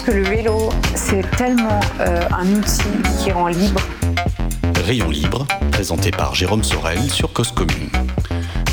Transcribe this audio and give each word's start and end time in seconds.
Pense 0.00 0.14
que 0.14 0.16
le 0.16 0.24
vélo, 0.24 0.70
c'est 0.94 1.30
tellement 1.36 1.78
euh, 2.00 2.22
un 2.30 2.46
outil 2.54 2.82
qui 3.22 3.32
rend 3.32 3.48
libre. 3.48 3.82
Rayon 4.82 5.10
libre, 5.10 5.46
présenté 5.72 6.10
par 6.10 6.34
Jérôme 6.34 6.62
Sorel 6.62 6.98
sur 7.10 7.34
Cause 7.34 7.52
Commune. 7.52 7.90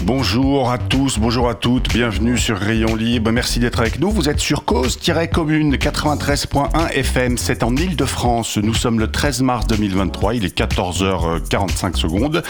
Bonjour 0.08 0.72
à 0.72 0.78
tous, 0.78 1.20
bonjour 1.20 1.50
à 1.50 1.54
toutes, 1.54 1.90
bienvenue 1.90 2.38
sur 2.38 2.58
Rayon 2.58 2.96
Libre, 2.96 3.30
merci 3.34 3.60
d'être 3.60 3.82
avec 3.82 4.00
nous. 4.00 4.10
Vous 4.10 4.30
êtes 4.30 4.40
sur 4.40 4.64
Cause-Commune 4.64 5.76
93.1 5.76 6.92
FM, 6.94 7.38
c'est 7.38 7.62
en 7.62 7.76
Ile-de-France. 7.76 8.58
Nous 8.58 8.74
sommes 8.74 9.00
le 9.00 9.12
13 9.12 9.42
mars 9.42 9.68
2023, 9.68 10.36
il 10.36 10.46
est 10.46 10.58
14h45 10.58 11.98
secondes. 11.98 12.42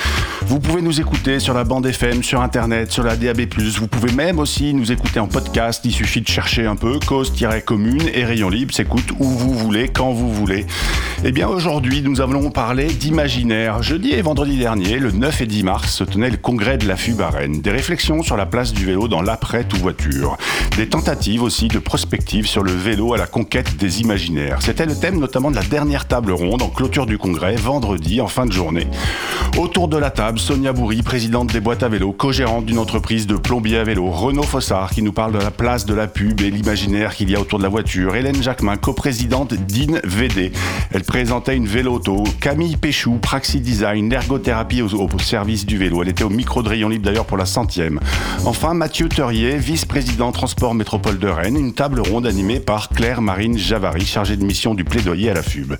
Vous 0.45 0.59
pouvez 0.59 0.83
nous 0.83 1.01
écouter 1.01 1.39
sur 1.39 1.55
la 1.55 1.63
bande 1.63 1.87
FM, 1.87 2.21
sur 2.21 2.41
Internet, 2.41 2.91
sur 2.91 3.03
la 3.03 3.15
DAB+. 3.15 3.47
Vous 3.57 3.87
pouvez 3.87 4.11
même 4.11 4.37
aussi 4.37 4.75
nous 4.75 4.91
écouter 4.91 5.19
en 5.19 5.27
podcast, 5.27 5.81
il 5.83 5.91
suffit 5.91 6.21
de 6.21 6.27
chercher 6.27 6.67
un 6.67 6.75
peu 6.75 6.99
Cause-Commune 7.07 8.03
et 8.13 8.23
Rayon 8.23 8.49
Libre 8.49 8.75
s'écoute 8.75 9.09
où 9.17 9.25
vous 9.25 9.55
voulez, 9.55 9.89
quand 9.89 10.11
vous 10.11 10.31
voulez. 10.31 10.67
Eh 11.23 11.31
bien 11.31 11.47
aujourd'hui, 11.47 12.03
nous 12.03 12.21
allons 12.21 12.51
parler 12.51 12.85
d'imaginaire. 12.85 13.81
Jeudi 13.81 14.11
et 14.11 14.21
vendredi 14.21 14.59
dernier, 14.59 14.99
le 14.99 15.09
9 15.09 15.41
et 15.41 15.47
10 15.47 15.63
mars, 15.63 15.91
se 15.91 16.03
tenait 16.03 16.29
le 16.29 16.37
congrès 16.37 16.77
de 16.77 16.87
la 16.87 16.95
FUB 16.95 17.19
Des 17.47 17.71
réflexions 17.71 18.23
sur 18.23 18.35
la 18.35 18.45
place 18.45 18.73
du 18.73 18.85
vélo 18.85 19.07
dans 19.07 19.21
l'après 19.21 19.63
tout 19.63 19.77
voiture. 19.77 20.37
Des 20.75 20.89
tentatives 20.89 21.41
aussi 21.41 21.69
de 21.69 21.79
prospective 21.79 22.45
sur 22.45 22.61
le 22.61 22.71
vélo 22.71 23.13
à 23.13 23.17
la 23.17 23.25
conquête 23.25 23.77
des 23.77 24.01
imaginaires. 24.01 24.61
C'était 24.61 24.85
le 24.85 24.95
thème 24.95 25.17
notamment 25.17 25.49
de 25.49 25.55
la 25.55 25.63
dernière 25.63 26.07
table 26.07 26.33
ronde 26.33 26.61
en 26.61 26.67
clôture 26.67 27.05
du 27.05 27.17
congrès, 27.17 27.55
vendredi, 27.55 28.19
en 28.19 28.27
fin 28.27 28.45
de 28.45 28.51
journée. 28.51 28.87
Autour 29.57 29.87
de 29.87 29.97
la 29.97 30.11
table, 30.11 30.39
Sonia 30.39 30.73
Bourri, 30.73 31.01
présidente 31.03 31.51
des 31.51 31.61
boîtes 31.61 31.83
à 31.83 31.87
vélo, 31.87 32.11
co-gérante 32.11 32.65
d'une 32.65 32.79
entreprise 32.79 33.27
de 33.27 33.37
plombier 33.37 33.77
à 33.77 33.83
vélo, 33.83 34.11
Renaud 34.11 34.43
Fossard, 34.43 34.91
qui 34.91 35.01
nous 35.01 35.13
parle 35.13 35.31
de 35.31 35.39
la 35.39 35.51
place 35.51 35.85
de 35.85 35.93
la 35.93 36.07
pub 36.07 36.41
et 36.41 36.51
l'imaginaire 36.51 37.15
qu'il 37.15 37.31
y 37.31 37.35
a 37.35 37.39
autour 37.39 37.59
de 37.59 37.63
la 37.63 37.69
voiture, 37.69 38.15
Hélène 38.15 38.43
Jacquemin, 38.43 38.75
coprésidente 38.75 39.53
d'IN 39.53 39.99
VD. 40.03 40.51
Elle 40.91 41.03
présentait 41.03 41.55
une 41.55 41.67
vélo-auto, 41.67 42.23
Camille 42.41 42.77
Péchou, 42.77 43.19
Praxi 43.21 43.61
Design, 43.61 44.09
l'ergothérapie 44.09 44.81
au, 44.81 44.93
au 44.93 45.19
service 45.19 45.65
du 45.65 45.77
vélo. 45.77 46.03
Elle 46.03 46.09
était 46.09 46.23
au 46.23 46.29
micro 46.29 46.61
de 46.61 46.69
Rayon 46.69 46.89
Libre 46.89 47.05
d'ailleurs 47.05 47.25
pour 47.25 47.36
la 47.37 47.45
centième. 47.45 47.99
Enfin, 48.45 48.73
Mathieu 48.73 49.07
Teurier, 49.07 49.57
vice-président 49.57 50.31
transport 50.31 50.73
métropole 50.73 51.19
de 51.19 51.27
Rennes, 51.27 51.57
une 51.57 51.73
table 51.73 52.01
ronde 52.01 52.25
animée 52.25 52.59
par 52.59 52.89
Claire 52.89 53.21
Marine 53.21 53.57
Javary, 53.57 54.05
chargée 54.05 54.37
de 54.37 54.43
mission 54.43 54.73
du 54.73 54.83
plaidoyer 54.83 55.29
à 55.29 55.33
la 55.33 55.43
FUB. 55.43 55.75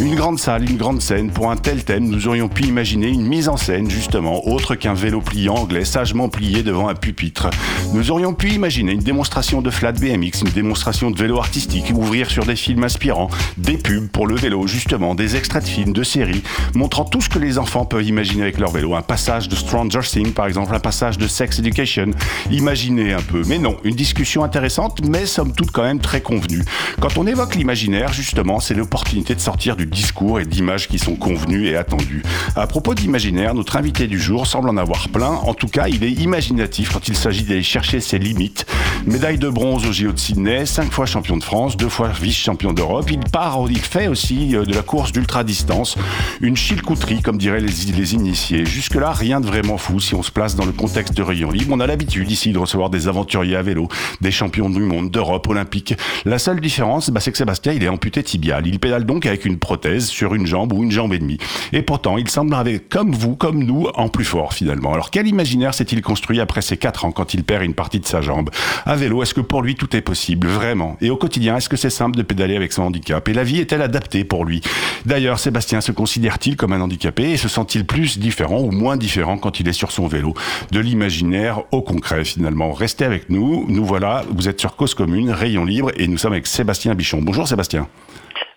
Une 0.00 0.14
grande 0.14 0.38
salle, 0.38 0.68
une 0.68 0.76
grande 0.76 1.02
scène. 1.02 1.30
Pour 1.30 1.50
un 1.50 1.56
tel 1.56 1.84
thème, 1.84 2.08
nous 2.08 2.28
aurions 2.28 2.48
pu 2.48 2.64
imaginer 2.64 3.08
une 3.08 3.26
mise 3.26 3.48
en 3.48 3.56
scène, 3.56 3.90
justement, 3.90 4.48
autre 4.48 4.74
qu'un 4.74 4.94
vélo 4.94 5.20
pliant 5.20 5.54
anglais 5.54 5.84
sagement 5.84 6.28
plié 6.28 6.62
devant 6.62 6.88
un 6.88 6.94
pupitre. 6.94 7.50
Nous 7.92 8.10
aurions 8.10 8.32
pu 8.32 8.50
imaginer 8.50 8.92
une 8.92 9.02
démonstration 9.02 9.62
de 9.62 9.70
flat 9.70 9.92
BMX, 9.92 10.42
une 10.42 10.52
démonstration 10.54 11.10
de 11.10 11.18
vélo 11.18 11.38
artistique, 11.38 11.92
ouvrir 11.94 12.30
sur 12.30 12.44
des 12.44 12.56
films 12.56 12.84
inspirants, 12.84 13.30
des 13.56 13.76
pubs 13.76 14.08
pour 14.08 14.26
le 14.26 14.36
vélo, 14.36 14.66
justement, 14.66 15.14
des 15.14 15.36
extraits 15.36 15.64
de 15.64 15.68
films, 15.68 15.92
de 15.92 16.02
séries, 16.02 16.42
montrant 16.74 17.04
tout 17.04 17.20
ce 17.20 17.28
que 17.28 17.38
les 17.38 17.58
enfants 17.58 17.84
peuvent 17.84 18.06
imaginer 18.06 18.42
avec 18.42 18.58
leur 18.58 18.70
vélo. 18.70 18.94
Un 18.94 19.02
passage 19.02 19.48
de 19.48 19.56
Stranger 19.56 20.00
Things, 20.00 20.32
par 20.32 20.46
exemple, 20.46 20.74
un 20.74 20.80
passage 20.90 21.18
de 21.18 21.28
Sex 21.28 21.60
Education. 21.60 22.10
Imaginez 22.50 23.12
un 23.12 23.22
peu. 23.22 23.44
Mais 23.46 23.58
non, 23.58 23.76
une 23.84 23.94
discussion 23.94 24.42
intéressante, 24.42 25.02
mais 25.06 25.24
somme 25.24 25.52
toute 25.52 25.70
quand 25.70 25.84
même 25.84 26.00
très 26.00 26.20
convenue. 26.20 26.64
Quand 27.00 27.16
on 27.16 27.28
évoque 27.28 27.54
l'imaginaire, 27.54 28.12
justement, 28.12 28.58
c'est 28.58 28.74
l'opportunité 28.74 29.36
de 29.36 29.40
sortir 29.40 29.76
du 29.76 29.86
discours 29.86 30.40
et 30.40 30.44
d'images 30.44 30.88
qui 30.88 30.98
sont 30.98 31.14
convenues 31.14 31.68
et 31.68 31.76
attendues. 31.76 32.24
À 32.56 32.66
propos 32.66 32.96
d'imaginaire, 32.96 33.54
notre 33.54 33.76
invité 33.76 34.08
du 34.08 34.18
jour 34.18 34.48
semble 34.48 34.68
en 34.68 34.76
avoir 34.76 35.10
plein. 35.10 35.30
En 35.30 35.54
tout 35.54 35.68
cas, 35.68 35.86
il 35.86 36.02
est 36.02 36.10
imaginatif 36.10 36.90
quand 36.92 37.06
il 37.06 37.14
s'agit 37.14 37.44
d'aller 37.44 37.62
chercher 37.62 38.00
ses 38.00 38.18
limites. 38.18 38.66
Médaille 39.06 39.38
de 39.38 39.48
bronze 39.48 39.86
au 39.86 39.92
JO 39.92 40.10
de 40.10 40.18
Sydney, 40.18 40.66
cinq 40.66 40.90
fois 40.90 41.06
champion 41.06 41.36
de 41.36 41.44
France, 41.44 41.76
deux 41.76 41.88
fois 41.88 42.08
vice-champion 42.08 42.72
d'Europe. 42.72 43.08
Il 43.12 43.20
part, 43.20 43.60
il 43.70 43.78
fait 43.78 44.08
aussi 44.08 44.56
euh, 44.56 44.64
de 44.64 44.74
la 44.74 44.82
course 44.82 45.12
d'ultra-distance, 45.12 45.96
une 46.40 46.56
chilcouterie, 46.56 47.22
comme 47.22 47.38
diraient 47.38 47.60
les, 47.60 47.92
les 47.96 48.14
initiés. 48.14 48.66
Jusque-là, 48.66 49.12
rien 49.12 49.40
de 49.40 49.46
vraiment 49.46 49.78
fou 49.78 50.00
si 50.00 50.16
on 50.16 50.24
se 50.24 50.32
place 50.32 50.56
dans 50.56 50.66
le 50.66 50.72
contexte 50.80 51.12
de 51.14 51.22
Rayon 51.22 51.50
Libre. 51.50 51.74
On 51.74 51.80
a 51.80 51.86
l'habitude 51.86 52.30
ici 52.30 52.52
de 52.52 52.58
recevoir 52.58 52.88
des 52.88 53.06
aventuriers 53.06 53.56
à 53.56 53.60
vélo, 53.62 53.88
des 54.22 54.30
champions 54.30 54.70
du 54.70 54.80
monde, 54.80 55.10
d'Europe, 55.10 55.46
olympique. 55.46 55.94
La 56.24 56.38
seule 56.38 56.58
différence, 56.58 57.10
bah, 57.10 57.20
c'est 57.20 57.30
que 57.30 57.36
Sébastien, 57.36 57.74
il 57.74 57.84
est 57.84 57.88
amputé 57.88 58.22
tibial. 58.22 58.66
Il 58.66 58.80
pédale 58.80 59.04
donc 59.04 59.26
avec 59.26 59.44
une 59.44 59.58
prothèse 59.58 60.06
sur 60.06 60.34
une 60.34 60.46
jambe 60.46 60.72
ou 60.72 60.82
une 60.82 60.90
jambe 60.90 61.12
et 61.12 61.18
demie. 61.18 61.36
Et 61.74 61.82
pourtant, 61.82 62.16
il 62.16 62.30
semble 62.30 62.54
avec, 62.54 62.88
comme 62.88 63.12
vous, 63.12 63.36
comme 63.36 63.62
nous, 63.62 63.88
en 63.94 64.08
plus 64.08 64.24
fort 64.24 64.54
finalement. 64.54 64.94
Alors 64.94 65.10
quel 65.10 65.26
imaginaire 65.26 65.74
s'est-il 65.74 66.00
construit 66.00 66.40
après 66.40 66.62
ces 66.62 66.78
4 66.78 67.04
ans 67.04 67.12
quand 67.12 67.34
il 67.34 67.44
perd 67.44 67.62
une 67.62 67.74
partie 67.74 68.00
de 68.00 68.06
sa 68.06 68.22
jambe? 68.22 68.48
À 68.86 68.96
vélo, 68.96 69.22
est-ce 69.22 69.34
que 69.34 69.42
pour 69.42 69.60
lui 69.60 69.74
tout 69.74 69.94
est 69.94 70.00
possible? 70.00 70.46
Vraiment 70.46 70.96
Et 71.02 71.10
au 71.10 71.16
quotidien, 71.18 71.58
est-ce 71.58 71.68
que 71.68 71.76
c'est 71.76 71.90
simple 71.90 72.16
de 72.16 72.22
pédaler 72.22 72.56
avec 72.56 72.72
son 72.72 72.84
handicap? 72.84 73.28
Et 73.28 73.34
la 73.34 73.44
vie 73.44 73.60
est-elle 73.60 73.82
adaptée 73.82 74.24
pour 74.24 74.46
lui? 74.46 74.62
D'ailleurs, 75.04 75.38
Sébastien 75.40 75.82
se 75.82 75.92
considère-t-il 75.92 76.56
comme 76.56 76.72
un 76.72 76.80
handicapé 76.80 77.32
et 77.32 77.36
se 77.36 77.48
sent-il 77.48 77.84
plus 77.84 78.18
différent 78.18 78.60
ou 78.60 78.70
moins 78.70 78.96
différent 78.96 79.36
quand 79.36 79.60
il 79.60 79.68
est 79.68 79.74
sur 79.74 79.92
son 79.92 80.06
vélo? 80.06 80.32
De 80.70 80.78
l'imaginaire 80.78 81.62
au 81.72 81.82
concret 81.82 82.24
finalement. 82.24 82.72
Restez 82.72 83.04
avec 83.04 83.28
nous. 83.28 83.66
Nous 83.68 83.84
voilà, 83.84 84.24
vous 84.30 84.48
êtes 84.48 84.60
sur 84.60 84.76
Cause 84.76 84.94
Commune, 84.94 85.30
Rayon 85.30 85.64
Libre 85.64 85.90
et 85.96 86.06
nous 86.06 86.16
sommes 86.16 86.32
avec 86.32 86.46
Sébastien 86.46 86.94
Bichon. 86.94 87.20
Bonjour 87.22 87.48
Sébastien. 87.48 87.88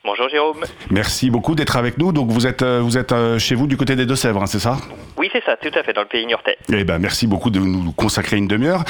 Bonjour 0.05 0.27
Jérôme. 0.27 0.65
Merci 0.91 1.29
beaucoup 1.29 1.55
d'être 1.55 1.77
avec 1.77 1.97
nous. 1.97 2.11
Donc 2.11 2.29
vous 2.29 2.45
êtes, 2.45 2.61
euh, 2.61 2.81
vous 2.83 2.97
êtes 2.97 3.13
euh, 3.13 3.39
chez 3.39 3.55
vous 3.55 3.67
du 3.67 3.77
côté 3.77 3.95
des 3.95 4.05
Deux-Sèvres, 4.05 4.43
hein, 4.43 4.47
c'est 4.47 4.59
ça? 4.59 4.75
Oui, 5.17 5.29
c'est 5.31 5.41
ça, 5.45 5.55
tout 5.55 5.71
à 5.73 5.81
fait, 5.81 5.93
dans 5.93 6.01
le 6.01 6.07
pays 6.07 6.25
niortais. 6.25 6.57
Eh 6.73 6.83
ben, 6.83 6.99
merci 6.99 7.25
beaucoup 7.25 7.49
de 7.49 7.59
nous 7.59 7.93
consacrer 7.93 8.35
une 8.35 8.49
demi-heure. 8.49 8.83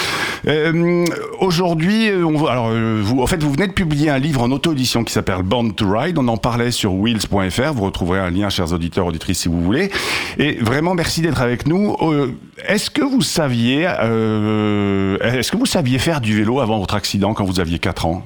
Euh, 0.47 1.05
Aujourd'hui, 1.39 2.09
euh, 2.09 2.25
alors, 2.49 2.71
vous, 2.71 3.21
en 3.21 3.27
fait, 3.27 3.43
vous 3.43 3.51
venez 3.51 3.67
de 3.67 3.73
publier 3.73 4.09
un 4.09 4.17
livre 4.17 4.41
en 4.41 4.49
auto-édition 4.49 5.03
qui 5.03 5.13
s'appelle 5.13 5.43
Born 5.43 5.75
to 5.75 5.87
Ride. 5.87 6.17
On 6.17 6.27
en 6.27 6.37
parlait 6.37 6.71
sur 6.71 6.95
wheels.fr. 6.95 7.73
Vous 7.73 7.83
retrouverez 7.85 8.19
un 8.19 8.31
lien, 8.31 8.49
chers 8.49 8.73
auditeurs, 8.73 9.05
auditrices, 9.05 9.41
si 9.41 9.49
vous 9.49 9.61
voulez. 9.61 9.91
Et 10.39 10.53
vraiment, 10.61 10.95
merci 10.95 11.21
d'être 11.21 11.41
avec 11.41 11.67
nous. 11.67 11.95
Euh, 12.01 12.31
est-ce 12.67 12.89
que 12.89 13.03
vous 13.03 13.21
saviez, 13.21 13.87
euh, 13.87 15.19
est-ce 15.19 15.51
que 15.51 15.57
vous 15.57 15.67
saviez 15.67 15.99
faire 15.99 16.21
du 16.21 16.35
vélo 16.35 16.59
avant 16.59 16.79
votre 16.79 16.95
accident 16.95 17.35
quand 17.35 17.45
vous 17.45 17.59
aviez 17.59 17.77
4 17.77 18.07
ans? 18.07 18.23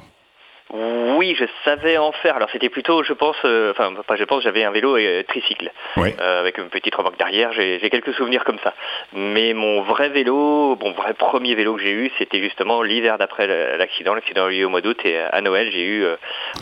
Oui, 1.18 1.36
je 1.40 1.46
savais 1.66 1.98
en 1.98 2.12
faire. 2.12 2.36
Alors 2.36 2.50
c'était 2.52 2.70
plutôt, 2.70 3.04
je 3.04 3.14
pense, 3.14 3.36
euh, 3.46 3.72
enfin 3.72 3.92
pas 4.08 4.16
je 4.16 4.24
pense, 4.24 4.44
j'avais 4.44 4.64
un 4.64 4.72
vélo 4.72 4.96
euh, 4.98 5.24
tricycle 5.28 5.72
Ouais. 5.98 6.16
euh, 6.22 6.42
avec 6.42 6.58
une 6.60 6.70
petite 6.70 6.94
remorque 6.96 7.18
derrière. 7.18 7.52
J'ai 7.54 7.90
quelques 7.90 8.14
souvenirs 8.14 8.44
comme 8.44 8.60
ça. 8.64 8.74
Mais 9.14 9.54
mon 9.54 9.82
vrai 9.82 10.10
vélo, 10.10 10.78
mon 10.82 10.92
vrai 10.92 11.14
premier 11.14 11.56
vélo 11.56 11.76
que 11.76 11.82
j'ai 11.82 11.92
eu, 11.92 12.12
c'était 12.18 12.42
justement 12.42 12.82
l'hiver 12.84 13.18
d'après 13.18 13.48
l'accident. 13.78 14.14
L'accident 14.14 14.46
a 14.46 14.52
eu 14.52 14.60
lieu 14.60 14.66
au 14.66 14.70
mois 14.70 14.82
d'août 14.82 15.00
et 15.06 15.18
à 15.20 15.42
Noël, 15.42 15.70
j'ai 15.72 15.86
eu 15.86 16.06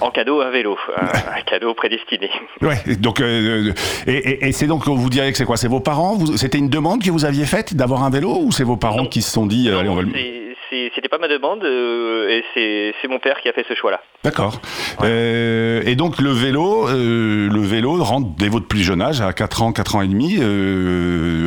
en 0.02 0.10
cadeau 0.12 0.42
un 0.42 0.50
vélo, 0.52 0.78
un, 0.96 1.38
un 1.38 1.42
cadeau 1.42 1.74
prédestiné. 1.74 2.30
Ouais. 2.62 2.78
Donc, 3.00 3.20
euh, 3.22 3.74
et, 4.08 4.14
et- 4.14 4.46
et 4.48 4.52
c'est 4.54 4.66
donc, 4.68 4.88
vous 4.88 5.10
diriez 5.10 5.32
que 5.32 5.38
c'est 5.38 5.46
quoi? 5.46 5.58
C'est 5.58 5.68
vos 5.68 5.80
parents? 5.82 6.18
C'était 6.38 6.58
une 6.58 6.70
demande 6.70 7.04
que 7.04 7.12
vous 7.12 7.26
aviez 7.26 7.46
faite 7.46 7.76
d'avoir 7.76 8.04
un 8.04 8.10
vélo 8.10 8.38
ou 8.42 8.52
c'est 8.52 8.64
vos 8.64 8.78
parents 8.78 9.04
Non. 9.04 9.06
qui 9.08 9.22
se 9.22 9.32
sont 9.32 9.46
dit, 9.46 9.70
allez, 9.70 9.90
on 9.90 9.96
va 9.96 10.02
le... 10.02 10.45
C'était 10.70 11.08
pas 11.10 11.18
ma 11.18 11.28
demande 11.28 11.64
euh, 11.64 12.42
et 12.56 12.94
c'est 13.02 13.08
mon 13.08 13.20
père 13.20 13.40
qui 13.42 13.50
a 13.50 13.54
fait 13.54 13.66
ce 13.68 13.76
choix-là. 13.76 14.02
D'accord. 14.24 14.60
Euh, 15.04 15.82
et 15.86 15.96
donc 15.96 16.20
le 16.20 16.32
vélo, 16.32 16.88
euh, 16.88 17.50
le 17.50 17.62
vélo 17.62 18.02
rentre 18.04 18.30
dès 18.38 18.50
votre 18.50 18.68
plus 18.68 18.82
jeune 18.84 19.02
âge, 19.02 19.22
à 19.22 19.32
4 19.34 19.62
ans, 19.62 19.72
4 19.72 19.96
ans 19.96 20.02
et 20.02 20.08
demi, 20.08 20.38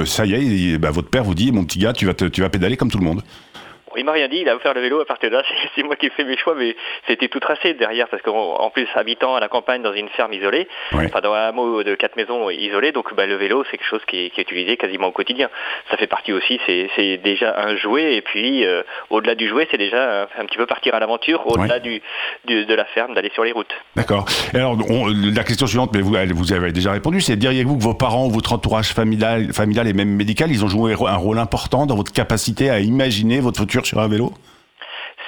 ça 0.07 0.25
y 0.27 0.35
est, 0.75 0.79
bah, 0.79 0.91
votre 0.91 1.09
père 1.11 1.25
vous 1.25 1.35
dit, 1.35 1.53
mon 1.53 1.65
petit 1.65 1.79
gars, 1.79 1.93
tu 1.93 2.07
vas, 2.07 2.15
te- 2.15 2.25
tu 2.27 2.41
vas 2.41 2.49
pédaler 2.49 2.77
comme 2.77 2.91
tout 2.91 2.99
le 2.99 3.05
monde. 3.05 3.23
Il 3.99 4.05
m'a 4.05 4.13
rien 4.13 4.29
dit, 4.29 4.39
il 4.39 4.49
a 4.49 4.55
offert 4.57 4.75
le 4.75 4.81
vélo 4.81 5.01
à 5.01 5.05
partir 5.05 5.31
de 5.31 5.37
là, 5.37 5.43
c'est- 5.75 5.83
moi 5.83 5.97
qui 5.97 6.07
ai 6.07 6.11
fait 6.11 6.25
mes 6.25 6.37
choix, 6.37 6.55
mais 6.57 6.77
c'était 7.07 7.29
tout 7.29 7.41
tracé 7.41 7.75
derrière, 7.75 8.09
parce 8.09 8.23
qu'en 8.23 8.55
en 8.61 8.71
plus, 8.71 8.87
habitant 8.95 9.35
à 9.35 9.41
la 9.41 9.49
campagne 9.49 9.83
dans 9.83 9.93
une 9.93 10.09
ferme 10.11 10.33
isolée, 10.33 10.69
enfin 11.07 11.21
dans 11.21 11.33
un 11.33 11.49
hameau 11.49 11.83
de 11.83 11.95
quatre 11.95 12.17
maisons 12.17 12.51
isolées, 12.51 12.93
donc 12.93 13.15
bah, 13.15 13.27
le 13.27 13.37
vélo, 13.37 13.65
c'est 13.71 13.77
quelque 13.79 13.89
chose 13.89 14.05
qui 14.07 14.27
est, 14.27 14.31
qui 14.31 14.41
est 14.41 14.45
utilisé 14.45 14.77
quasiment 14.77 15.09
au 15.09 15.13
quotidien. 15.13 15.49
Ça 15.91 15.97
fait 15.97 16.07
partie 16.07 16.33
aussi, 16.33 16.61
c'est 16.67 17.17
déjà 17.19 17.55
un 17.59 17.77
jouet, 17.77 18.15
et 18.17 18.23
puis 18.23 18.65
euh, 18.65 18.83
au-delà 19.11 19.35
du 19.35 19.49
jouet, 19.49 19.67
c'est 19.71 19.79
déjà 19.79 20.23
un, 20.23 20.29
un 20.39 20.45
petit 20.47 20.57
peu 20.59 20.67
partir 20.67 20.95
à 20.95 21.01
l'aventure, 21.01 21.47
au-delà 21.47 21.79
du, 21.81 22.01
du- 22.47 22.65
de 22.67 22.75
la 22.75 22.85
ferme, 22.87 23.15
d'aller 23.15 23.31
sur 23.35 23.45
les 23.45 23.53
routes. 23.53 23.73
D'accord. 23.97 24.27
Alors, 24.55 24.77
on- 24.91 25.07
la 25.09 25.45
question 25.45 25.67
suivante, 25.67 25.91
mais 25.95 26.01
vous, 26.01 26.15
avez 26.53 26.73
déjà 26.73 26.93
répondu, 26.93 27.21
c'est 27.21 27.37
diriez-vous 27.37 27.77
que 27.79 27.83
vos 27.83 27.95
parents, 27.95 28.29
votre 28.29 28.53
entourage 28.53 28.93
familial, 28.93 29.53
familial 29.53 29.87
et 29.89 29.93
même 29.93 30.11
médical, 30.11 30.51
ils 30.51 30.65
ont 30.65 30.69
joué 30.69 30.93
un 30.93 31.17
rôle 31.17 31.39
important 31.39 31.87
dans 31.87 31.97
votre 31.97 32.13
capacité 32.13 32.71
à 32.71 32.81
imaginer 32.81 33.41
votre 33.41 33.61
futur 33.61 33.85
sur 33.89 33.99
un 34.01 34.09
vélo 34.09 34.33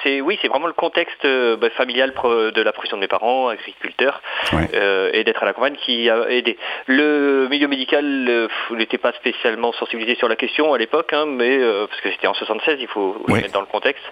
c'est 0.03 0.19
oui, 0.19 0.39
c'est 0.41 0.47
vraiment 0.47 0.65
le 0.65 0.73
contexte 0.73 1.25
euh, 1.25 1.57
bah, 1.57 1.69
familial 1.77 2.11
de 2.55 2.61
la 2.63 2.71
profession 2.71 2.97
de 2.97 3.01
mes 3.01 3.07
parents, 3.07 3.49
agriculteurs, 3.49 4.19
Ouais. 4.51 4.67
euh, 4.73 5.11
et 5.13 5.23
d'être 5.23 5.43
à 5.43 5.45
la 5.45 5.53
campagne 5.53 5.75
qui 5.85 6.09
a 6.09 6.27
aidé. 6.27 6.57
Le 6.87 7.47
milieu 7.51 7.67
médical 7.67 8.03
euh, 8.27 8.47
n'était 8.75 8.97
pas 8.97 9.11
spécialement 9.13 9.71
sensibilisé 9.73 10.15
sur 10.15 10.27
la 10.27 10.35
question 10.35 10.73
à 10.73 10.79
l'époque, 10.79 11.13
hein, 11.13 11.25
mais 11.27 11.55
euh, 11.59 11.85
parce 11.87 12.01
que 12.01 12.09
c'était 12.09 12.25
en 12.25 12.33
76, 12.33 12.77
il 12.79 12.87
faut 12.87 13.15
le 13.27 13.33
Ouais. 13.33 13.41
mettre 13.41 13.53
dans 13.53 13.59
le 13.61 13.67
contexte. 13.67 14.03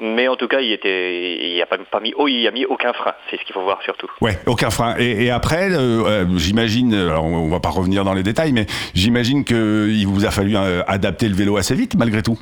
Mais 0.00 0.26
en 0.26 0.34
tout 0.34 0.48
cas, 0.48 0.58
il 0.60 0.72
était, 0.72 1.36
il 1.54 1.62
a 1.62 1.66
pas, 1.66 1.78
pas 1.78 2.00
mis, 2.00 2.12
oh, 2.16 2.26
il 2.26 2.44
a 2.48 2.50
mis 2.50 2.64
aucun 2.66 2.92
frein. 2.92 3.12
C'est 3.30 3.38
ce 3.38 3.44
qu'il 3.44 3.52
faut 3.54 3.62
voir 3.62 3.80
surtout. 3.82 4.10
Ouais, 4.20 4.36
aucun 4.46 4.70
frein. 4.70 4.96
Et, 4.98 5.26
et 5.26 5.30
après, 5.30 5.68
j'imagine, 6.38 6.92
on 6.94 7.48
va 7.50 7.60
pas 7.60 7.70
revenir 7.70 8.02
dans 8.02 8.14
les 8.14 8.24
détails, 8.24 8.50
mais 8.52 8.66
j'imagine 8.94 9.44
qu'il 9.44 10.06
vous 10.08 10.24
a 10.26 10.32
fallu 10.32 10.56
adapter 10.88 11.28
le 11.28 11.36
vélo 11.36 11.56
assez 11.56 11.76
vite, 11.76 11.94
malgré 11.96 12.22
tout. 12.22 12.38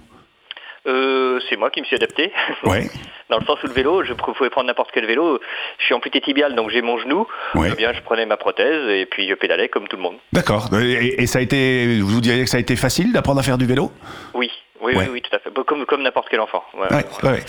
Euh, 0.87 1.41
c'est 1.49 1.57
moi 1.57 1.71
qui 1.71 1.81
me 1.81 1.87
suis 1.87 1.97
adapté. 1.97 2.33
Ouais. 2.65 2.89
Dans 3.31 3.39
le 3.39 3.45
sens 3.47 3.59
où 3.63 3.67
le 3.67 3.73
vélo, 3.73 4.05
je 4.05 4.13
pouvais 4.13 4.51
prendre 4.51 4.67
n'importe 4.67 4.91
quel 4.93 5.07
vélo. 5.07 5.41
Je 5.79 5.85
suis 5.87 5.95
amputé 5.95 6.21
tibial, 6.21 6.55
donc 6.55 6.69
j'ai 6.71 6.83
mon 6.83 6.99
genou. 6.99 7.27
Ouais. 7.55 7.71
Eh 7.73 7.77
bien, 7.77 7.93
je 7.95 8.01
prenais 8.03 8.27
ma 8.27 8.37
prothèse 8.37 8.87
et 8.91 9.07
puis 9.07 9.27
je 9.29 9.35
pédalais 9.35 9.69
comme 9.71 9.89
tout 9.89 9.97
le 9.97 10.03
monde. 10.03 10.17
D'accord. 10.35 10.69
Et, 10.79 11.23
et 11.23 11.27
ça 11.27 11.39
a 11.39 11.43
été, 11.43 12.01
vous 12.01 12.21
diriez 12.21 12.45
que 12.45 12.51
ça 12.51 12.59
a 12.59 12.61
été 12.61 12.77
facile 12.77 13.13
d'apprendre 13.15 13.41
à 13.41 13.43
faire 13.43 13.57
du 13.57 13.65
vélo? 13.65 13.91
Oui, 14.35 14.51
oui, 14.83 14.95
Ouais. 14.95 15.05
oui, 15.05 15.11
oui, 15.15 15.23
tout 15.23 15.35
à 15.35 15.39
fait. 15.39 15.49
Comme, 15.65 15.87
comme 15.87 16.03
n'importe 16.03 16.29
quel 16.31 16.41
enfant. 16.41 16.63
Ouais. 16.79 16.95
Ouais, 16.95 17.31
ouais. 17.31 17.41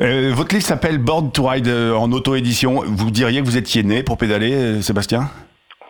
Euh, 0.00 0.30
votre 0.32 0.54
livre 0.54 0.64
s'appelle 0.66 0.98
Born 0.98 1.32
to 1.32 1.48
Ride 1.48 1.66
euh, 1.66 1.92
en 1.94 2.12
auto-édition. 2.12 2.82
Vous 2.86 3.10
diriez 3.10 3.40
que 3.40 3.46
vous 3.46 3.56
étiez 3.56 3.82
né 3.82 4.04
pour 4.04 4.16
pédaler, 4.16 4.54
euh, 4.54 4.80
Sébastien? 4.82 5.30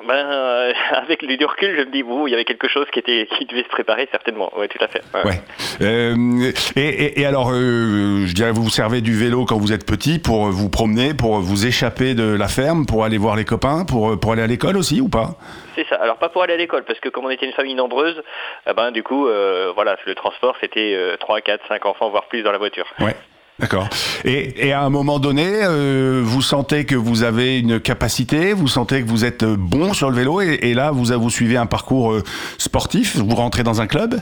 Ben, 0.09 0.15
euh, 0.15 0.54
avec 0.93 1.25
du 1.26 1.44
recul, 1.44 1.75
je 1.76 1.82
me 1.85 1.91
dis, 1.91 2.03
bon, 2.03 2.26
il 2.26 2.31
y 2.31 2.35
avait 2.35 2.44
quelque 2.44 2.69
chose 2.69 2.87
qui, 2.93 2.99
était, 2.99 3.26
qui 3.38 3.44
devait 3.47 3.62
se 3.62 3.69
préparer, 3.69 4.09
certainement. 4.11 4.50
Oui, 4.56 4.69
tout 4.69 4.82
à 4.82 4.88
fait. 4.88 5.03
Ouais. 5.15 5.25
Ouais. 5.25 5.41
Euh, 5.82 6.53
et, 6.76 6.81
et- 6.88 7.21
et 7.21 7.26
alors, 7.26 7.50
euh, 7.53 8.25
je 8.26 8.32
dirais, 8.35 8.53
vous 8.53 8.62
vous 8.65 8.71
servez 8.71 9.00
du 9.00 9.17
vélo 9.17 9.44
quand 9.44 9.59
vous 9.59 9.73
êtes 9.73 9.87
petit 9.87 10.19
pour 10.19 10.47
vous 10.50 10.69
promener, 10.71 11.15
pour 11.15 11.38
vous 11.38 11.67
échapper 11.67 12.15
de 12.15 12.35
la 12.37 12.49
ferme, 12.49 12.87
pour 12.87 13.05
aller 13.05 13.19
voir 13.19 13.37
les 13.37 13.44
copains, 13.44 13.85
pour, 13.85 14.19
pour 14.19 14.32
aller 14.32 14.43
à 14.43 14.47
l'école 14.47 14.76
aussi 14.76 15.00
ou 15.00 15.09
pas? 15.09 15.37
C'est 15.75 15.87
ça. 15.88 15.97
Alors, 15.97 16.17
pas 16.17 16.29
pour 16.29 16.43
aller 16.43 16.55
à 16.55 16.59
l'école, 16.59 16.85
parce 16.85 17.00
que 17.00 17.09
comme 17.09 17.25
on 17.25 17.31
était 17.31 17.47
une 17.47 17.53
famille 17.53 17.75
nombreuse, 17.75 18.23
eh 18.69 18.73
ben, 18.75 18.91
du 18.93 19.03
coup, 19.03 19.26
euh, 19.26 19.73
voilà, 19.75 19.97
le 20.06 20.15
transport, 20.15 20.56
c'était 20.61 20.94
euh, 20.94 21.17
3, 21.19 21.41
4, 21.41 21.61
5 21.69 21.87
enfants, 21.87 22.11
voire 22.11 22.25
plus 22.26 22.43
dans 22.43 22.53
la 22.53 22.59
voiture. 22.59 22.87
Ouais. 23.00 23.17
D'accord. 23.61 23.89
Et, 24.25 24.67
et 24.67 24.73
à 24.73 24.83
un 24.83 24.91
moment 24.91 25.21
donné, 25.21 25.47
euh, 25.47 26.23
vous 26.25 26.43
sentez 26.43 26.85
que 26.85 26.97
vous 26.97 27.23
avez 27.23 27.59
une 27.61 27.79
capacité, 27.79 28.53
vous 28.53 28.67
sentez 28.67 29.03
que 29.03 29.09
vous 29.09 29.25
êtes 29.25 29.45
bon 29.45 29.95
sur 29.95 30.11
le 30.11 30.17
vélo, 30.17 30.41
et, 30.41 30.59
et 30.62 30.75
là, 30.75 30.91
vous, 30.91 31.05
vous 31.05 31.31
suivez 31.31 31.56
un 31.56 31.67
parcours 31.67 32.12
euh, 32.12 32.25
sportif, 32.59 33.17
vous 33.17 33.35
rentrez 33.37 33.62
dans 33.62 33.81
un 33.81 33.87
club? 33.87 34.21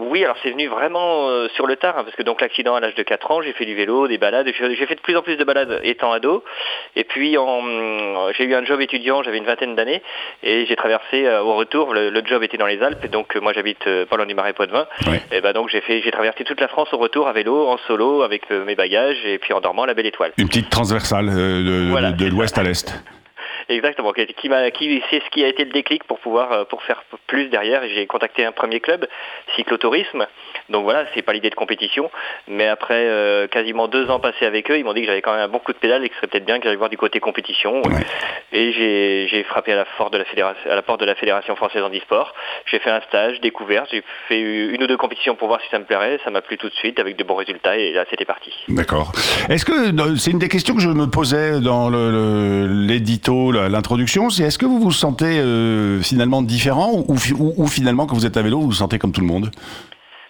Oui, 0.00 0.22
alors 0.22 0.36
c'est 0.44 0.52
venu 0.52 0.68
vraiment 0.68 1.28
euh, 1.28 1.48
sur 1.56 1.66
le 1.66 1.74
tard, 1.74 1.98
hein, 1.98 2.04
parce 2.04 2.14
que 2.14 2.22
donc 2.22 2.40
l'accident 2.40 2.76
à 2.76 2.80
l'âge 2.80 2.94
de 2.94 3.02
4 3.02 3.30
ans, 3.32 3.42
j'ai 3.42 3.52
fait 3.52 3.64
du 3.64 3.74
vélo, 3.74 4.06
des 4.06 4.16
balades, 4.16 4.46
j'ai 4.46 4.86
fait 4.86 4.94
de 4.94 5.00
plus 5.00 5.16
en 5.16 5.22
plus 5.22 5.36
de 5.36 5.42
balades 5.42 5.80
étant 5.82 6.12
ado, 6.12 6.44
et 6.94 7.02
puis 7.02 7.36
euh, 7.36 8.32
j'ai 8.36 8.44
eu 8.44 8.54
un 8.54 8.64
job 8.64 8.80
étudiant, 8.80 9.24
j'avais 9.24 9.38
une 9.38 9.44
vingtaine 9.44 9.74
d'années, 9.74 10.00
et 10.44 10.66
j'ai 10.66 10.76
traversé 10.76 11.26
euh, 11.26 11.42
au 11.42 11.54
retour, 11.54 11.94
le, 11.94 12.10
le 12.10 12.22
job 12.24 12.44
était 12.44 12.56
dans 12.56 12.66
les 12.66 12.80
Alpes, 12.80 13.04
et 13.04 13.08
donc 13.08 13.34
euh, 13.34 13.40
moi 13.40 13.52
j'habite 13.52 13.84
pas 14.08 14.16
loin 14.16 14.26
du 14.26 14.36
Marais 14.36 14.52
Poitevin, 14.52 14.86
et 15.32 15.40
ben 15.40 15.52
donc 15.52 15.68
j'ai 15.68 15.80
fait, 15.80 16.00
j'ai 16.00 16.12
traversé 16.12 16.44
toute 16.44 16.60
la 16.60 16.68
France 16.68 16.88
au 16.92 16.98
retour 16.98 17.26
à 17.26 17.32
vélo, 17.32 17.66
en 17.66 17.78
solo, 17.88 18.22
avec 18.22 18.48
mes 18.50 18.76
bagages, 18.76 19.24
et 19.24 19.38
puis 19.38 19.52
en 19.52 19.60
dormant 19.60 19.82
à 19.82 19.86
la 19.86 19.94
Belle 19.94 20.06
Étoile. 20.06 20.32
Une 20.38 20.46
petite 20.46 20.70
transversale 20.70 21.26
de, 21.26 22.28
l'ouest 22.28 22.56
à 22.56 22.62
l'est. 22.62 22.94
Exactement, 23.68 24.12
qui, 24.12 24.26
qui 24.26 24.48
m'a, 24.48 24.70
qui, 24.70 25.02
c'est 25.10 25.22
ce 25.22 25.30
qui 25.30 25.44
a 25.44 25.48
été 25.48 25.64
le 25.64 25.72
déclic 25.72 26.04
pour 26.04 26.18
pouvoir, 26.20 26.52
euh, 26.52 26.64
pour 26.64 26.82
faire 26.82 27.02
plus 27.26 27.48
derrière. 27.48 27.82
J'ai 27.94 28.06
contacté 28.06 28.44
un 28.44 28.52
premier 28.52 28.80
club, 28.80 29.06
cyclotourisme. 29.56 30.26
Donc 30.70 30.84
voilà, 30.84 31.04
c'est 31.14 31.22
pas 31.22 31.32
l'idée 31.32 31.50
de 31.50 31.54
compétition, 31.54 32.10
mais 32.46 32.66
après 32.68 33.04
euh, 33.06 33.46
quasiment 33.46 33.88
deux 33.88 34.10
ans 34.10 34.20
passés 34.20 34.46
avec 34.46 34.70
eux, 34.70 34.78
ils 34.78 34.84
m'ont 34.84 34.92
dit 34.94 35.00
que 35.02 35.06
j'avais 35.06 35.22
quand 35.22 35.32
même 35.32 35.42
un 35.42 35.48
bon 35.48 35.58
coup 35.58 35.72
de 35.72 35.78
pédale 35.78 36.04
et 36.04 36.08
que 36.08 36.14
ce 36.14 36.20
serait 36.20 36.28
peut-être 36.28 36.44
bien 36.46 36.58
que 36.58 36.64
j'aille 36.68 36.76
voir 36.76 36.90
du 36.90 36.96
côté 36.96 37.20
compétition. 37.20 37.82
Ouais. 37.82 38.04
Et 38.52 38.72
j'ai, 38.72 39.28
j'ai 39.30 39.42
frappé 39.44 39.72
à 39.72 39.76
la, 39.76 39.84
porte 39.96 40.12
de 40.12 40.18
la 40.18 40.24
fédération, 40.24 40.70
à 40.70 40.74
la 40.74 40.82
porte 40.82 41.00
de 41.00 41.06
la 41.06 41.14
fédération 41.14 41.54
française 41.56 41.82
en 41.82 41.90
e-sport. 41.90 42.34
J'ai 42.66 42.78
fait 42.78 42.90
un 42.90 43.00
stage, 43.02 43.40
découverte, 43.40 43.88
j'ai 43.90 44.02
fait 44.28 44.40
une 44.40 44.82
ou 44.82 44.86
deux 44.86 44.96
compétitions 44.96 45.36
pour 45.36 45.48
voir 45.48 45.60
si 45.60 45.68
ça 45.70 45.78
me 45.78 45.84
plairait. 45.84 46.18
Ça 46.24 46.30
m'a 46.30 46.40
plu 46.42 46.56
tout 46.58 46.68
de 46.68 46.74
suite 46.74 46.98
avec 47.00 47.16
de 47.16 47.24
bons 47.24 47.36
résultats 47.36 47.76
et 47.76 47.92
là 47.92 48.04
c'était 48.10 48.24
parti. 48.24 48.52
D'accord. 48.68 49.12
Est-ce 49.48 49.64
que 49.64 49.90
dans- 49.90 50.16
c'est 50.16 50.30
une 50.30 50.38
des 50.38 50.48
questions 50.48 50.74
que 50.74 50.80
je 50.82 50.88
me 50.88 51.06
posais 51.06 51.60
dans 51.60 51.88
le- 51.90 52.10
le- 52.10 52.86
l'édito, 52.86 53.52
l'introduction, 53.68 54.30
c'est 54.30 54.44
est-ce 54.44 54.58
que 54.58 54.66
vous 54.66 54.78
vous 54.80 54.92
sentez 54.92 55.38
euh, 55.40 56.00
finalement 56.02 56.42
différent 56.42 56.92
ou, 56.92 57.04
ou 57.12 57.16
fi- 57.16 57.32
ou- 57.32 57.54
ou 57.56 57.66
finalement 57.66 58.06
quand 58.06 58.14
vous 58.14 58.26
êtes 58.26 58.36
à 58.36 58.42
vélo 58.42 58.60
vous 58.60 58.66
vous 58.66 58.72
sentez 58.72 58.98
comme 58.98 59.12
tout 59.12 59.20
le 59.20 59.26
monde? 59.26 59.50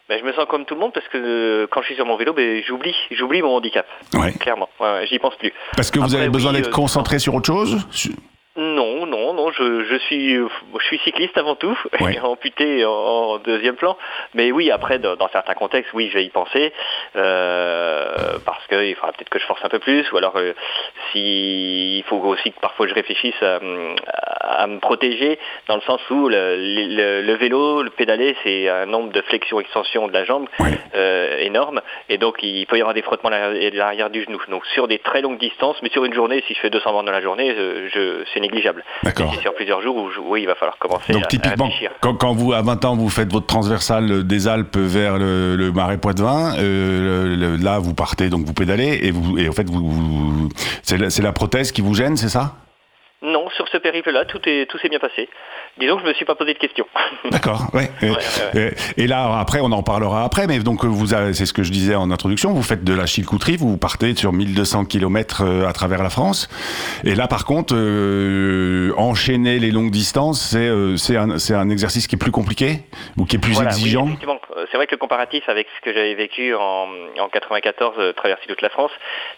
Ben, 0.08 0.18
je 0.18 0.24
me 0.26 0.32
sens 0.32 0.46
comme 0.48 0.64
tout 0.64 0.72
le 0.74 0.80
monde 0.80 0.92
parce 0.94 1.06
que 1.08 1.18
euh, 1.18 1.66
quand 1.70 1.82
je 1.82 1.86
suis 1.88 1.94
sur 1.96 2.06
mon 2.06 2.16
vélo, 2.16 2.32
ben, 2.32 2.62
j'oublie, 2.66 2.94
j'oublie 3.10 3.42
mon 3.42 3.56
handicap. 3.56 3.84
Ouais. 4.14 4.32
Clairement, 4.32 4.68
Ouais, 4.80 5.06
j'y 5.06 5.18
pense 5.18 5.34
plus. 5.36 5.52
Parce 5.76 5.90
que 5.90 5.98
vous 5.98 6.06
Après, 6.06 6.18
avez 6.20 6.30
besoin 6.30 6.52
oui, 6.52 6.58
d'être 6.62 6.68
euh, 6.68 6.72
concentré 6.72 7.18
sur 7.18 7.34
autre 7.34 7.46
chose 7.46 7.76
Non, 8.58 9.06
non, 9.06 9.34
non, 9.34 9.50
je, 9.52 9.84
je 9.84 9.94
suis 9.96 10.34
je 10.34 10.84
suis 10.84 10.98
cycliste 10.98 11.38
avant 11.38 11.54
tout, 11.54 11.78
amputé 12.22 12.84
en, 12.84 12.90
en 12.90 13.38
deuxième 13.38 13.76
plan. 13.76 13.96
Mais 14.34 14.50
oui, 14.52 14.70
après, 14.70 14.98
dans, 14.98 15.14
dans 15.16 15.28
certains 15.28 15.54
contextes, 15.54 15.92
oui, 15.94 16.08
je 16.10 16.14
vais 16.18 16.24
y 16.24 16.28
penser, 16.30 16.72
euh, 17.16 18.38
parce 18.44 18.66
qu'il 18.66 18.94
faudra 18.96 19.12
peut-être 19.12 19.28
que 19.28 19.38
je 19.38 19.46
force 19.46 19.64
un 19.64 19.68
peu 19.68 19.78
plus, 19.78 20.10
ou 20.12 20.16
alors 20.16 20.36
euh, 20.36 20.52
si, 21.12 21.98
il 21.98 22.04
faut 22.04 22.16
aussi 22.16 22.52
que 22.52 22.60
parfois 22.60 22.86
je 22.88 22.94
réfléchisse 22.94 23.40
à, 23.42 23.60
à 24.62 24.66
me 24.66 24.80
protéger, 24.80 25.38
dans 25.68 25.76
le 25.76 25.82
sens 25.82 26.00
où 26.10 26.28
le, 26.28 26.56
le- 26.56 27.22
le 27.22 27.34
vélo, 27.34 27.82
le 27.82 27.90
pédaler, 27.90 28.36
c'est 28.42 28.68
un 28.68 28.86
nombre 28.86 29.12
de 29.12 29.20
flexion-extension 29.22 30.08
de 30.08 30.12
la 30.12 30.24
jambe 30.24 30.48
euh, 30.94 31.38
énorme, 31.40 31.80
et 32.08 32.18
donc 32.18 32.42
il 32.42 32.66
peut 32.66 32.76
y 32.76 32.80
avoir 32.80 32.94
des 32.94 33.02
frottements 33.02 33.30
à 33.30 33.50
l'arrière- 33.70 34.10
du 34.10 34.24
genou. 34.24 34.40
Donc 34.48 34.66
sur 34.66 34.88
des 34.88 34.98
très 34.98 35.20
longues 35.20 35.38
distances, 35.38 35.76
mais 35.82 35.90
sur 35.90 36.04
une 36.04 36.14
journée, 36.14 36.42
si 36.46 36.54
je 36.54 36.60
fais 36.60 36.70
200 36.70 36.92
bornes 36.92 37.06
dans 37.06 37.12
la 37.12 37.20
journée, 37.20 37.50
euh, 37.56 37.88
je, 37.92 38.24
c'est 38.32 38.40
négligeable. 38.48 38.84
D'accord. 39.02 39.32
C'est 39.34 39.42
sur 39.42 39.54
plusieurs 39.54 39.80
jours 39.82 39.96
où 39.96 40.08
oui, 40.30 40.42
il 40.42 40.46
va 40.46 40.54
falloir 40.54 40.78
commencer 40.78 41.12
Donc 41.12 41.22
à, 41.22 41.26
à 41.26 41.28
typiquement, 41.28 41.66
réfléchir. 41.66 41.90
quand, 42.00 42.14
quand 42.14 42.32
vous 42.34 42.52
à 42.52 42.62
20 42.62 42.84
ans 42.84 42.96
vous 42.96 43.08
faites 43.08 43.30
votre 43.32 43.46
transversale 43.46 44.10
euh, 44.10 44.22
des 44.22 44.48
Alpes 44.48 44.76
vers 44.76 45.18
le, 45.18 45.56
le 45.56 45.72
Marais 45.72 45.98
Poitevin, 45.98 46.54
euh, 46.58 47.26
le- 47.28 47.36
le- 47.36 47.56
là 47.62 47.78
vous 47.78 47.94
partez 47.94 48.28
donc 48.28 48.44
vous 48.46 48.54
pédalez 48.54 48.98
et 49.02 49.10
vous 49.10 49.38
et 49.38 49.48
en 49.48 49.52
fait 49.52 49.68
vous, 49.68 49.88
vous- 49.90 50.48
c'est 50.82 50.98
la, 50.98 51.08
la 51.22 51.32
prothèse 51.32 51.72
qui 51.72 51.80
vous 51.80 51.94
gêne, 51.94 52.16
c'est 52.16 52.28
ça? 52.28 52.54
Non, 53.20 53.48
sur 53.50 53.66
ce 53.66 53.78
périple-là, 53.78 54.24
tout 54.26 54.40
est 54.46 54.66
tout 54.70 54.78
s'est 54.78 54.88
bien 54.88 55.00
passé. 55.00 55.28
Disons 55.78 55.96
que 55.96 56.02
je 56.02 56.08
me 56.08 56.14
suis 56.14 56.24
pas 56.24 56.34
posé 56.34 56.54
de 56.54 56.58
questions. 56.58 56.86
D'accord, 57.30 57.66
ouais. 57.74 57.90
Euh, 58.02 58.08
Ouais, 58.08 58.16
ouais, 58.54 58.56
euh, 58.56 58.70
Et 58.96 59.06
là, 59.06 59.38
après, 59.38 59.60
on 59.60 59.70
en 59.72 59.82
parlera 59.82 60.24
après, 60.24 60.46
mais 60.46 60.58
donc 60.60 60.84
euh, 60.84 60.88
vous 60.88 61.14
avez, 61.14 61.34
c'est 61.34 61.46
ce 61.46 61.52
que 61.52 61.62
je 61.62 61.70
disais 61.70 61.94
en 61.94 62.10
introduction, 62.10 62.52
vous 62.52 62.62
faites 62.62 62.84
de 62.84 62.94
la 62.94 63.06
chilcouterie, 63.06 63.56
vous 63.56 63.76
partez 63.76 64.14
sur 64.14 64.32
1200 64.32 64.86
km 64.86 65.44
à 65.66 65.72
travers 65.72 66.02
la 66.02 66.10
France. 66.10 66.48
Et 67.04 67.14
là, 67.14 67.28
par 67.28 67.44
contre, 67.44 67.74
euh, 67.76 68.92
enchaîner 68.96 69.58
les 69.58 69.70
longues 69.70 69.90
distances, 69.90 70.40
c'est 70.40 70.68
euh, 70.68 70.96
c'est 70.96 71.54
un, 71.54 71.70
exercice 71.70 72.06
qui 72.06 72.16
est 72.16 72.18
plus 72.18 72.30
compliqué 72.30 72.80
ou 73.16 73.24
qui 73.24 73.36
est 73.36 73.38
plus 73.38 73.52
Voilà, 73.52 73.70
exigeant. 73.70 74.08
Euh, 74.58 74.66
C'est 74.70 74.76
vrai 74.76 74.86
que 74.86 74.94
le 74.94 74.98
comparatif 74.98 75.48
avec 75.48 75.66
ce 75.76 75.80
que 75.84 75.92
j'avais 75.92 76.14
vécu 76.14 76.54
en, 76.54 76.88
en 77.18 77.28
94, 77.28 77.94
euh, 77.98 78.12
traverser 78.12 78.46
toute 78.46 78.62
la 78.62 78.68
France, 78.68 78.90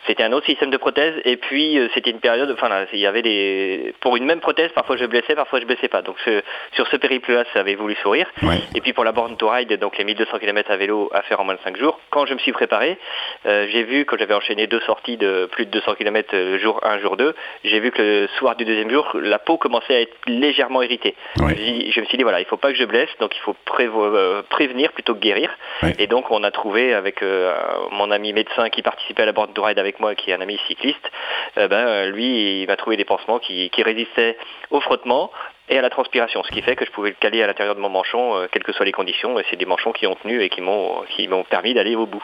c'était 0.06 0.22
un 0.22 0.32
autre 0.32 0.46
système 0.46 0.70
de 0.70 0.76
prothèse. 0.76 1.14
Et 1.24 1.36
puis 1.36 1.78
euh, 1.78 1.88
c'était 1.94 2.10
une 2.10 2.20
période, 2.20 2.50
enfin 2.50 2.68
il 2.92 3.00
y 3.00 3.06
avait 3.06 3.22
des, 3.22 3.94
pour 4.00 4.16
une 4.16 4.24
même 4.24 4.40
prothèse, 4.40 4.70
parfois 4.74 4.96
je 4.96 5.04
blessais, 5.04 5.34
parfois 5.34 5.60
je 5.60 5.66
blessais 5.66 5.88
pas. 5.88 6.02
Donc 6.02 6.16
ce- 6.30 6.42
sur 6.74 6.86
ce 6.88 6.96
périple-là, 6.96 7.44
ça 7.52 7.60
avait 7.60 7.74
voulu 7.74 7.94
sourire. 7.96 8.26
Ouais. 8.42 8.60
Et 8.74 8.80
puis 8.80 8.92
pour 8.92 9.04
la 9.04 9.12
borne 9.12 9.36
to 9.36 9.48
ride, 9.48 9.72
donc 9.78 9.98
les 9.98 10.04
1200 10.04 10.38
km 10.38 10.70
à 10.70 10.76
vélo 10.76 11.10
à 11.12 11.22
faire 11.22 11.40
en 11.40 11.44
moins 11.44 11.54
de 11.54 11.60
5 11.64 11.76
jours, 11.76 11.98
quand 12.10 12.26
je 12.26 12.34
me 12.34 12.38
suis 12.38 12.52
préparé, 12.52 12.98
euh, 13.46 13.66
j'ai 13.70 13.82
vu, 13.82 14.04
quand 14.04 14.16
j'avais 14.18 14.34
enchaîné 14.34 14.66
deux 14.66 14.80
sorties 14.80 15.16
de 15.16 15.48
plus 15.52 15.66
de 15.66 15.70
200 15.70 15.94
km 15.96 16.30
euh, 16.34 16.58
jour 16.58 16.80
1, 16.84 16.98
jour 17.00 17.16
2, 17.16 17.34
j'ai 17.64 17.80
vu 17.80 17.90
que 17.90 18.02
le 18.02 18.28
soir 18.38 18.56
du 18.56 18.64
deuxième 18.64 18.90
jour, 18.90 19.08
la 19.14 19.38
peau 19.38 19.56
commençait 19.58 19.94
à 19.96 20.00
être 20.02 20.14
légèrement 20.26 20.82
irritée. 20.82 21.14
Ouais. 21.40 21.56
Je, 21.90 22.00
me 22.00 22.06
suis 22.06 22.16
dit, 22.16 22.22
voilà, 22.22 22.40
il 22.40 22.46
faut 22.46 22.56
pas 22.56 22.70
que 22.72 22.78
je 22.78 22.84
blesse, 22.84 23.10
donc 23.20 23.36
il 23.36 23.40
faut 23.40 23.56
prévo- 23.66 24.04
euh, 24.04 24.42
prévenir 24.48 24.92
plutôt 24.92 25.14
que 25.14 25.20
guérir. 25.20 25.50
Ouais. 25.82 25.94
Et 25.98 26.06
donc 26.06 26.30
on 26.30 26.42
a 26.44 26.50
trouvé 26.50 26.94
avec 26.94 27.22
euh, 27.22 27.54
mon 27.92 28.10
ami 28.10 28.32
médecin 28.32 28.70
qui 28.70 28.82
participait 28.82 29.22
à 29.22 29.26
la 29.26 29.32
borne 29.32 29.52
to 29.52 29.62
ride 29.62 29.78
avec 29.78 30.00
moi, 30.00 30.14
qui 30.14 30.30
est 30.30 30.34
un 30.34 30.40
ami 30.40 30.58
cycliste, 30.66 31.10
ben, 31.56 32.10
lui, 32.10 32.62
il 32.62 32.66
m'a 32.66 32.76
trouvé 32.76 32.96
des 32.96 33.04
pansements 33.04 33.38
qui, 33.38 33.70
qui 33.70 33.82
résistaient 33.82 34.36
au 34.70 34.80
frottement 34.80 35.30
et 35.70 35.78
à 35.78 35.82
la 35.82 35.88
transpiration, 35.90 36.42
ce 36.42 36.50
qui 36.52 36.60
fait 36.62 36.76
que 36.76 36.84
je 36.84 36.90
pouvais 36.90 37.10
le 37.10 37.16
caler 37.18 37.42
à 37.42 37.46
l'intérieur 37.46 37.74
de 37.76 37.80
mon 37.80 37.88
manchon, 37.88 38.36
euh, 38.36 38.46
quelles 38.52 38.62
que 38.64 38.72
soient 38.72 38.84
les 38.84 38.92
conditions, 38.92 39.38
et 39.38 39.44
c'est 39.48 39.56
des 39.56 39.64
manchons 39.66 39.92
qui 39.92 40.06
ont 40.06 40.16
tenu 40.16 40.42
et 40.42 40.48
qui 40.50 40.60
m'ont 40.60 41.04
permis 41.48 41.72
d'aller 41.74 41.94
au 41.96 42.06
bout. 42.06 42.22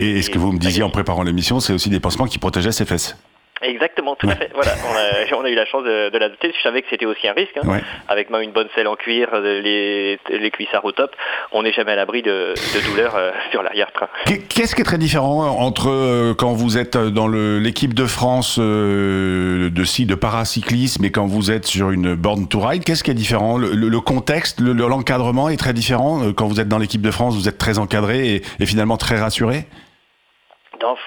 Et- 0.00 0.18
et 0.18 0.22
ce 0.22 0.30
que 0.30 0.38
vous 0.38 0.52
me 0.52 0.58
disiez 0.58 0.82
en 0.82 0.90
préparant 0.90 1.22
l'émission, 1.22 1.60
c'est 1.60 1.72
aussi 1.72 1.88
des 1.90 2.00
pansements 2.00 2.26
qui 2.26 2.38
protégeaient 2.38 2.72
ses 2.72 2.84
fesses. 2.84 3.16
Exactement, 3.62 4.16
tout 4.16 4.28
à 4.28 4.34
fait. 4.36 4.50
Voilà, 4.54 4.72
on 4.90 4.94
a, 4.94 5.36
on 5.40 5.44
a 5.44 5.50
eu 5.50 5.54
la 5.54 5.64
chance 5.66 5.84
de, 5.84 6.10
de 6.10 6.18
l'adopter. 6.18 6.52
Je 6.56 6.62
savais 6.62 6.82
que 6.82 6.88
c'était 6.90 7.06
aussi 7.06 7.26
un 7.28 7.32
risque. 7.32 7.56
hein. 7.56 7.66
Ouais. 7.68 7.80
Avec 8.08 8.30
même 8.30 8.42
une 8.42 8.52
bonne 8.52 8.68
selle 8.74 8.88
en 8.88 8.96
cuir, 8.96 9.28
euh, 9.32 9.60
les, 9.60 10.18
les 10.30 10.50
cuissards 10.50 10.84
au 10.84 10.92
top, 10.92 11.10
on 11.52 11.62
n'est 11.62 11.72
jamais 11.72 11.92
à 11.92 11.96
l'abri 11.96 12.22
de, 12.22 12.54
de 12.54 12.86
douleurs 12.90 13.14
euh, 13.16 13.30
sur 13.50 13.62
l'arrière-train. 13.62 14.08
Qu'est- 14.26 14.46
Qu'est-ce 14.48 14.74
qui 14.74 14.80
est 14.82 14.84
très 14.84 14.98
différent 14.98 15.42
entre 15.58 15.90
euh, 15.90 16.34
quand 16.34 16.52
vous 16.52 16.76
êtes 16.78 16.96
dans 16.96 17.26
le- 17.28 17.58
l'équipe 17.58 17.94
de 17.94 18.06
France 18.06 18.56
euh, 18.60 19.70
de 19.70 19.84
sci- 19.84 20.06
de 20.06 20.14
paracyclisme 20.14 21.04
et 21.04 21.10
quand 21.10 21.26
vous 21.26 21.50
êtes 21.50 21.66
sur 21.66 21.90
une 21.90 22.14
borne 22.14 22.48
to 22.48 22.60
ride 22.60 22.84
Qu'est-ce 22.84 23.02
qui 23.04 23.10
est 23.10 23.14
différent? 23.14 23.58
Le, 23.58 23.70
le- 23.72 23.88
le 23.88 24.00
contexte, 24.00 24.60
le- 24.60 24.72
le- 24.72 24.86
l'encadrement 24.88 25.48
est 25.48 25.56
très 25.56 25.72
différent. 25.72 26.22
Euh, 26.22 26.32
Quand 26.32 26.46
vous 26.46 26.60
êtes 26.60 26.68
dans 26.68 26.78
l'équipe 26.78 27.02
de 27.02 27.10
France, 27.10 27.34
vous 27.34 27.48
êtes 27.48 27.58
très 27.58 27.78
encadré 27.78 28.34
et, 28.36 28.42
et 28.60 28.66
finalement 28.66 28.96
très 28.96 29.18
rassuré? 29.18 29.66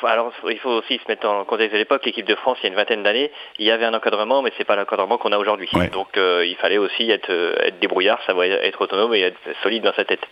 Alors, 0.04 0.32
il 0.50 0.60
faut 0.60 0.70
aussi 0.70 0.98
se 0.98 1.08
mettre 1.08 1.28
en 1.28 1.44
contexte 1.46 1.74
de 1.74 1.78
l'époque. 1.78 2.06
L'équipe 2.06 2.26
de 2.26 2.36
France, 2.36 2.58
il 2.62 2.66
y 2.66 2.68
a 2.68 2.70
une 2.70 2.76
vingtaine 2.76 3.04
d'années, 3.04 3.32
il 3.60 3.66
y 3.66 3.72
avait 3.72 3.86
un 3.86 3.94
encadrement, 3.94 4.42
mais 4.42 4.52
c'est 4.58 4.64
pas 4.64 4.76
l'encadrement 4.76 5.18
qu'on 5.18 5.32
a 5.32 5.38
aujourd'hui. 5.38 5.70
Donc, 5.92 6.18
euh, 6.18 6.46
il 6.46 6.56
fallait 6.56 6.78
aussi 6.78 7.10
être, 7.10 7.32
être 7.32 7.80
débrouillard, 7.80 8.20
savoir 8.26 8.46
être 8.46 8.82
autonome 8.82 9.14
et 9.14 9.22
être 9.22 9.40
solide 9.64 9.84
dans 9.84 9.94
sa 9.94 10.06
tête. 10.06 10.26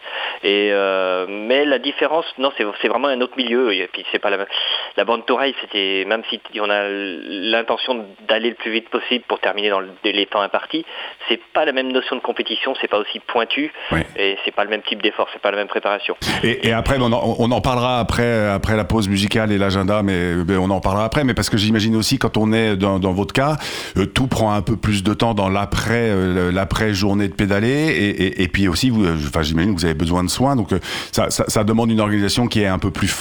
Et 0.43 0.71
mais 1.27 1.65
la 1.65 1.79
différence, 1.79 2.25
non, 2.37 2.51
c'est 2.57 2.87
vraiment 2.87 3.07
un 3.07 3.21
autre 3.21 3.37
milieu. 3.37 3.73
Et 3.73 3.87
puis, 3.87 4.05
c'est 4.11 4.19
pas 4.19 4.29
la, 4.29 4.45
la 4.97 5.05
bande 5.05 5.25
toreille, 5.25 5.55
c'était 5.61 6.05
même 6.05 6.23
si 6.29 6.39
on 6.59 6.69
a 6.69 6.87
l'intention 6.87 8.05
d'aller 8.27 8.49
le 8.49 8.55
plus 8.55 8.71
vite 8.71 8.89
possible 8.89 9.23
pour 9.27 9.39
terminer 9.39 9.69
dans 9.69 9.81
les 10.03 10.25
temps 10.25 10.41
impartis, 10.41 10.85
c'est 11.27 11.39
pas 11.53 11.65
la 11.65 11.71
même 11.71 11.91
notion 11.91 12.15
de 12.15 12.21
compétition, 12.21 12.73
c'est 12.79 12.87
pas 12.87 12.99
aussi 12.99 13.19
pointu 13.19 13.71
et 14.17 14.37
c'est 14.45 14.51
pas 14.53 14.63
le 14.63 14.69
même 14.69 14.81
type 14.81 15.01
d'effort, 15.01 15.27
c'est 15.33 15.41
pas 15.41 15.51
la 15.51 15.57
même 15.57 15.67
préparation. 15.67 16.15
Et, 16.43 16.71
après, 16.71 16.97
on 16.99 17.11
en, 17.11 17.61
parlera 17.61 17.99
après, 17.99 18.47
après 18.47 18.75
la 18.75 18.85
pause 18.85 19.07
musicale 19.07 19.32
et 19.35 19.57
l'agenda, 19.57 20.03
mais, 20.03 20.35
on 20.57 20.69
en 20.69 20.79
parlera 20.79 21.05
après. 21.05 21.23
Mais 21.23 21.33
parce 21.33 21.49
que 21.49 21.57
j'imagine 21.57 21.95
aussi 21.95 22.17
quand 22.17 22.37
on 22.37 22.53
est 22.53 22.75
dans, 22.75 22.99
votre 23.13 23.33
cas, 23.33 23.57
euh, 23.97 24.05
tout 24.05 24.27
prend 24.27 24.53
un 24.53 24.61
peu 24.61 24.75
plus 24.75 25.03
de 25.03 25.13
temps 25.13 25.33
dans 25.33 25.49
l'après, 25.49 26.09
euh, 26.09 26.51
l'après 26.51 26.93
journée 26.93 27.27
de 27.27 27.33
pédaler, 27.33 28.33
et, 28.37 28.47
puis 28.47 28.67
aussi, 28.67 28.89
vous, 28.89 29.05
enfin, 29.07 29.41
j'imagine 29.41 29.73
que 29.73 29.79
vous 29.79 29.85
avez 29.85 29.93
besoin 29.93 30.23
de 30.23 30.29
soins, 30.29 30.55
donc 30.55 30.73
euh, 30.73 30.79
ça, 31.11 31.63
demande 31.63 31.91
une 31.91 32.01
organisation 32.01 32.47
qui 32.47 32.61
est 32.61 32.67
un 32.67 32.79
peu 32.79 32.91
plus 32.91 33.13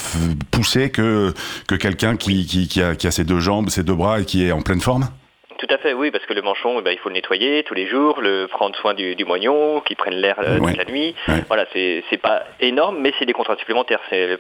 poussée 0.51 0.91
que 0.91 1.33
que 1.67 1.75
quelqu'un 1.75 2.17
qui, 2.17 2.81
a, 2.83 2.95
qui 2.97 3.07
a 3.07 3.11
ses 3.11 3.25
deux 3.25 3.41
jambes, 3.41 3.71
ses 3.71 3.85
deux 3.85 3.95
bras 3.95 4.21
et 4.21 4.25
qui 4.25 4.45
est 4.45 4.53
en 4.53 4.63
pleine 4.63 4.81
forme. 4.81 5.09
Tout 5.63 5.73
à 5.73 5.79
fait, 5.79 5.95
oui, 5.95 6.11
parce 6.11 6.27
que 6.27 6.33
le 6.33 6.43
manchon, 6.43 6.81
eh 6.81 6.83
ben, 6.83 6.91
il 6.91 6.99
faut 6.99 7.09
le 7.09 7.15
nettoyer 7.15 7.63
tous 7.63 7.75
les 7.75 7.87
jours, 7.87 8.21
le 8.21 8.49
prendre 8.49 8.75
soin 8.75 8.95
du, 8.95 9.15
du 9.15 9.25
moignon, 9.25 9.81
qu'il 9.81 9.95
prenne 9.95 10.15
l'air 10.15 10.35
euh, 10.43 10.59
toute 10.59 10.77
la 10.77 10.85
nuit. 10.85 11.15
Voilà, 11.47 11.67
c'est 11.73 12.21
pas 12.21 12.43
énorme, 12.59 12.97
mais 13.01 13.13
c'est 13.17 13.27
des 13.27 13.33
contrats 13.33 13.57
supplémentaires. 13.57 14.01
C'est 14.11 14.37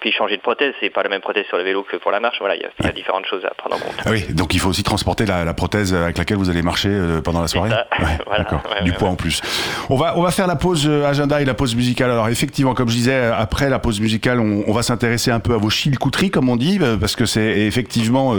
puis 0.00 0.10
changer 0.10 0.36
de 0.36 0.42
prothèse, 0.42 0.74
c'est 0.80 0.90
pas 0.90 1.04
la 1.04 1.08
même 1.08 1.20
prothèse 1.20 1.46
sur 1.46 1.56
le 1.56 1.62
vélo 1.62 1.84
que 1.84 1.96
pour 1.98 2.10
la 2.10 2.18
marche. 2.18 2.38
Voilà, 2.40 2.56
il 2.56 2.62
y, 2.62 2.88
a 2.88 2.90
différentes 2.90 3.26
choses 3.26 3.44
à 3.44 3.54
prendre 3.54 3.76
en 3.76 3.78
compte. 3.78 3.94
Ah 4.04 4.10
oui, 4.10 4.24
donc 4.30 4.52
il 4.52 4.58
faut 4.58 4.70
aussi 4.70 4.82
transporter 4.82 5.24
la, 5.24 5.54
prothèse 5.54 5.94
avec 5.94 6.18
laquelle 6.18 6.38
vous 6.38 6.50
allez 6.50 6.62
marcher 6.62 6.88
euh, 6.90 7.20
pendant 7.20 7.42
la 7.42 7.46
soirée. 7.46 7.70
D'accord, 8.36 8.62
du 8.82 8.92
poids 8.92 9.10
en 9.10 9.14
plus. 9.14 9.40
On 9.88 9.94
va 9.94 10.18
on 10.18 10.22
va 10.22 10.32
faire 10.32 10.48
la 10.48 10.56
pause 10.56 10.88
euh, 10.88 11.04
agenda 11.04 11.40
et 11.40 11.44
la 11.44 11.54
pause 11.54 11.76
musicale. 11.76 12.10
Alors 12.10 12.28
effectivement, 12.28 12.74
comme 12.74 12.88
je 12.88 12.96
disais, 12.96 13.26
après 13.26 13.70
la 13.70 13.78
pause 13.78 14.00
musicale, 14.00 14.40
on, 14.40 14.64
on 14.66 14.72
va 14.72 14.82
s'intéresser 14.82 15.30
un 15.30 15.38
peu 15.38 15.54
à 15.54 15.58
vos 15.58 15.70
chilcouteries, 15.70 16.32
comme 16.32 16.48
on 16.48 16.56
dit, 16.56 16.80
parce 16.98 17.14
que 17.14 17.24
c'est 17.24 17.60
effectivement 17.60 18.34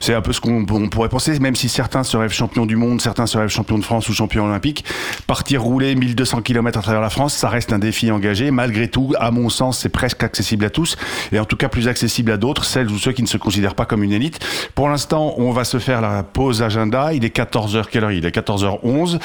c'est 0.00 0.12
un 0.12 0.20
peu 0.20 0.34
ce 0.34 0.42
qu'on 0.42 0.66
pourrait 0.66 1.08
penser, 1.08 1.38
même 1.38 1.53
si 1.56 1.68
certains 1.68 2.02
se 2.02 2.16
rêvent 2.16 2.32
champions 2.32 2.66
du 2.66 2.76
monde, 2.76 3.00
certains 3.00 3.26
se 3.26 3.38
rêvent 3.38 3.48
champions 3.48 3.78
de 3.78 3.84
France 3.84 4.08
ou 4.08 4.14
champions 4.14 4.44
olympiques, 4.44 4.84
partir 5.26 5.62
rouler 5.62 5.94
1200 5.94 6.42
km 6.42 6.78
à 6.78 6.82
travers 6.82 7.00
la 7.00 7.10
France, 7.10 7.34
ça 7.34 7.48
reste 7.48 7.72
un 7.72 7.78
défi 7.78 8.10
engagé. 8.10 8.50
Malgré 8.50 8.88
tout, 8.88 9.12
à 9.18 9.30
mon 9.30 9.48
sens, 9.48 9.78
c'est 9.78 9.88
presque 9.88 10.22
accessible 10.22 10.64
à 10.64 10.70
tous, 10.70 10.96
et 11.32 11.38
en 11.38 11.44
tout 11.44 11.56
cas 11.56 11.68
plus 11.68 11.88
accessible 11.88 12.30
à 12.32 12.36
d'autres, 12.36 12.64
celles 12.64 12.90
ou 12.90 12.98
ceux 12.98 13.12
qui 13.12 13.22
ne 13.22 13.28
se 13.28 13.36
considèrent 13.36 13.74
pas 13.74 13.86
comme 13.86 14.02
une 14.02 14.12
élite. 14.12 14.38
Pour 14.74 14.88
l'instant, 14.88 15.34
on 15.38 15.52
va 15.52 15.64
se 15.64 15.78
faire 15.78 16.00
la 16.00 16.22
pause 16.22 16.62
agenda. 16.62 17.12
Il 17.12 17.24
est 17.24 17.34
14h, 17.34 17.84
quelle 17.90 18.04
heure 18.04 18.12
il 18.12 18.24
est? 18.24 18.34
14h11. 18.34 19.18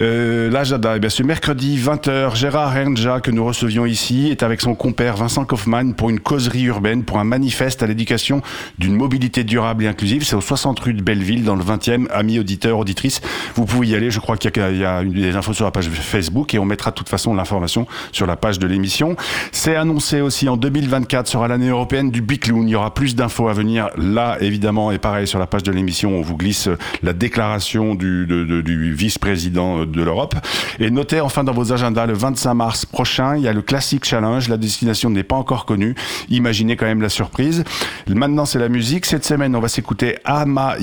Euh, 0.00 0.50
L'agenda, 0.50 0.96
eh 1.02 1.08
ce 1.08 1.22
mercredi 1.22 1.78
20h, 1.78 2.34
Gérard 2.34 2.74
Renja, 2.74 3.20
que 3.20 3.30
nous 3.30 3.44
recevions 3.44 3.86
ici, 3.86 4.28
est 4.30 4.42
avec 4.42 4.60
son 4.60 4.74
compère 4.74 5.16
Vincent 5.16 5.44
Kaufmann 5.44 5.94
pour 5.94 6.10
une 6.10 6.20
causerie 6.20 6.64
urbaine, 6.64 7.04
pour 7.04 7.18
un 7.18 7.24
manifeste 7.24 7.82
à 7.82 7.86
l'éducation 7.86 8.42
d'une 8.78 8.94
mobilité 8.94 9.44
durable 9.44 9.84
et 9.84 9.86
inclusive. 9.86 10.24
C'est 10.24 10.36
au 10.36 10.40
60 10.40 10.78
rue 10.80 10.94
de 10.94 11.02
Belleville, 11.02 11.44
dans 11.44 11.56
le 11.56 11.62
20e 11.76 12.08
amis 12.10 12.38
auditeurs, 12.38 12.78
auditrices, 12.78 13.20
vous 13.54 13.64
pouvez 13.64 13.88
y 13.88 13.94
aller. 13.94 14.10
Je 14.10 14.20
crois 14.20 14.36
qu'il 14.36 14.50
y, 14.56 14.84
a 14.84 15.04
des 15.04 15.36
infos 15.36 15.52
sur 15.52 15.64
la 15.64 15.70
page 15.70 15.88
Facebook 15.88 16.54
et 16.54 16.58
on 16.58 16.64
mettra 16.64 16.90
de 16.90 16.96
toute 16.96 17.08
façon 17.08 17.34
l'information 17.34 17.86
sur 18.12 18.26
la 18.26 18.36
page 18.36 18.58
de 18.58 18.66
l'émission. 18.66 19.16
C'est 19.52 19.76
annoncé 19.76 20.20
aussi 20.20 20.48
en 20.48 20.56
2024 20.56 21.26
sera 21.26 21.48
l'année 21.48 21.68
européenne 21.68 22.10
du 22.10 22.20
Bicloun. 22.20 22.68
Il 22.68 22.72
y 22.72 22.74
aura 22.74 22.94
plus 22.94 23.14
d'infos 23.14 23.48
à 23.48 23.52
venir 23.52 23.88
là, 23.96 24.36
évidemment, 24.40 24.92
et 24.92 24.98
pareil 24.98 25.26
sur 25.26 25.38
la 25.38 25.46
page 25.46 25.62
de 25.62 25.72
l'émission, 25.72 26.16
on 26.16 26.22
vous 26.22 26.36
glisse 26.36 26.68
la 27.02 27.12
déclaration 27.12 27.94
du, 27.94 28.94
vice-président 28.96 29.84
de 29.84 30.02
l'Europe. 30.02 30.34
Et 30.78 30.90
notez 30.90 31.20
enfin 31.20 31.44
dans 31.44 31.52
vos 31.52 31.72
agendas 31.72 32.06
le 32.06 32.14
25 32.14 32.54
mars 32.54 32.86
prochain, 32.86 33.36
il 33.36 33.42
y 33.42 33.48
a 33.48 33.52
le 33.52 33.62
Classic 33.62 34.04
Challenge. 34.04 34.48
La 34.48 34.56
destination 34.56 35.10
n'est 35.10 35.22
pas 35.22 35.36
encore 35.36 35.66
connue. 35.66 35.94
Imaginez 36.28 36.76
quand 36.76 36.86
même 36.86 37.02
la 37.02 37.08
surprise. 37.08 37.64
Maintenant, 38.08 38.44
c'est 38.44 38.58
la 38.58 38.68
musique. 38.68 39.06
Cette 39.06 39.24
semaine, 39.24 39.54
on 39.56 39.60
va 39.60 39.68
s'écouter 39.68 40.16
Ama 40.24 40.76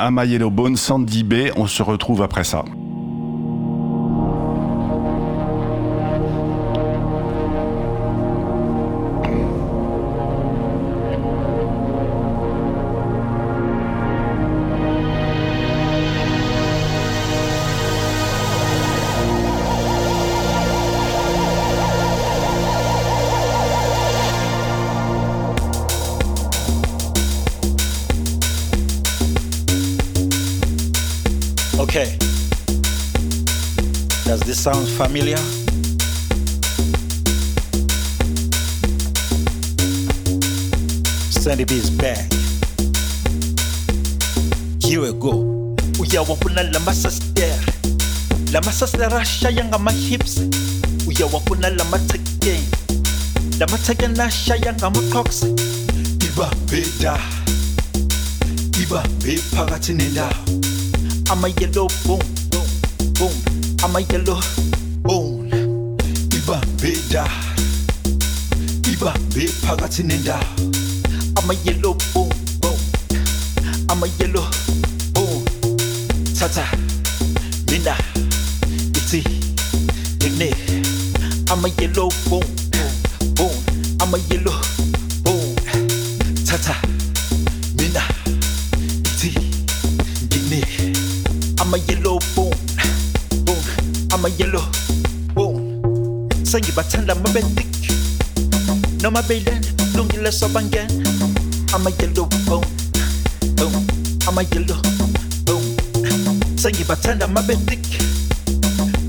Yellow 0.00 0.06
Bone. 0.06 0.06
Ama 0.06 0.24
Yellowbone, 0.24 0.76
Sandy 0.76 1.24
B. 1.24 1.34
On 1.56 1.66
se 1.66 1.82
retrouve 1.82 2.22
après 2.22 2.44
ça. 2.44 2.64
Sounds 34.60 34.94
familiar? 34.94 35.38
Sandy 41.30 41.64
B 41.64 41.76
is 41.76 41.88
back. 41.90 42.30
Here 44.82 45.00
we 45.00 45.12
go. 45.18 45.74
Uyawapuna 45.98 46.62
la 46.72 46.78
masaster. 46.80 47.56
La 48.52 48.60
masaster 48.60 49.08
shaya 49.24 49.64
ngama 49.64 49.90
hips. 49.92 50.40
Uyawapuna 51.06 51.70
la 51.70 51.84
matake. 51.84 52.60
La 53.58 53.66
matake 53.66 54.08
na 54.08 54.28
shaya 54.30 54.74
ngama 54.74 55.00
cocks. 55.12 55.42
Iba 56.20 56.50
beda. 56.70 57.16
Iba 58.82 59.02
be 59.24 59.36
phakathi 59.36 59.94
nendawo. 59.94 60.34
Ama 61.30 61.48
yellow 61.48 61.88
boom 62.04 62.20
boom 62.50 62.66
boom. 63.14 63.69
I'm 63.82 63.96
a 63.96 64.00
yellow. 64.00 64.40
Bone 65.02 65.50
ibambeda 66.36 67.28
ibambe 68.92 69.46
phakathi 69.48 70.02
nendawo 70.02 70.42
I'm 71.38 71.50
a 71.50 71.54
yellow. 71.64 71.96
Bone 72.14 72.34
bone 72.60 72.78
I'm 73.88 74.02
a 74.02 74.06
yellow. 74.18 74.46
Bone 75.14 75.44
tata. 76.38 76.66
Mina. 77.70 77.96
Ithi 78.92 79.24
igne 80.26 80.50
I'm 81.50 81.64
a 81.64 81.68
yellow. 81.80 82.10
Bone 82.28 82.44
bone 83.34 83.64
I'm 84.00 84.14
a 84.14 84.18
yellow 84.28 84.59
Ama 99.10 99.28
beyler 99.28 99.58
Lungile 99.96 100.30
I'm 101.74 101.86
a 101.86 101.90
yellow 101.98 102.28
boom 102.46 102.62
Boom 103.58 103.86
Ama 104.28 104.42
yellow 104.54 104.78
Boom 105.46 105.62
Sen 106.56 106.72
gibi 106.72 106.92
atan 106.92 107.20
ama 107.20 107.42
bendik 107.48 107.98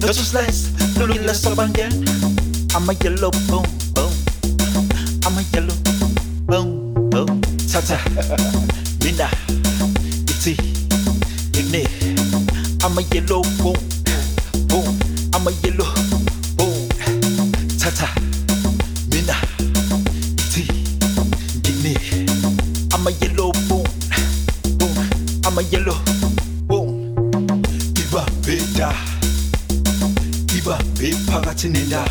Nasıl 0.01 0.23
slice 0.23 0.73
Lungile 0.99 1.33
saban 1.33 1.73
gel 1.73 1.91
Ama 2.75 2.93
yellow 3.03 3.31
boom 3.49 3.65
boom 3.95 4.11
I'm 5.21 5.37
a 5.37 5.41
yellow 5.53 5.75
boom 6.49 6.93
boom 7.11 7.41
Tata. 7.71 7.99
Mina 9.05 9.29
I'm 12.83 12.97
a 12.97 13.01
yellow 13.13 13.43
boom 13.61 13.77
boom 14.67 14.99
I'm 15.35 15.47
a 15.47 15.51
yellow 15.63 15.85
be 31.51 31.57
phakathi 31.57 31.69
nendawo 31.69 32.07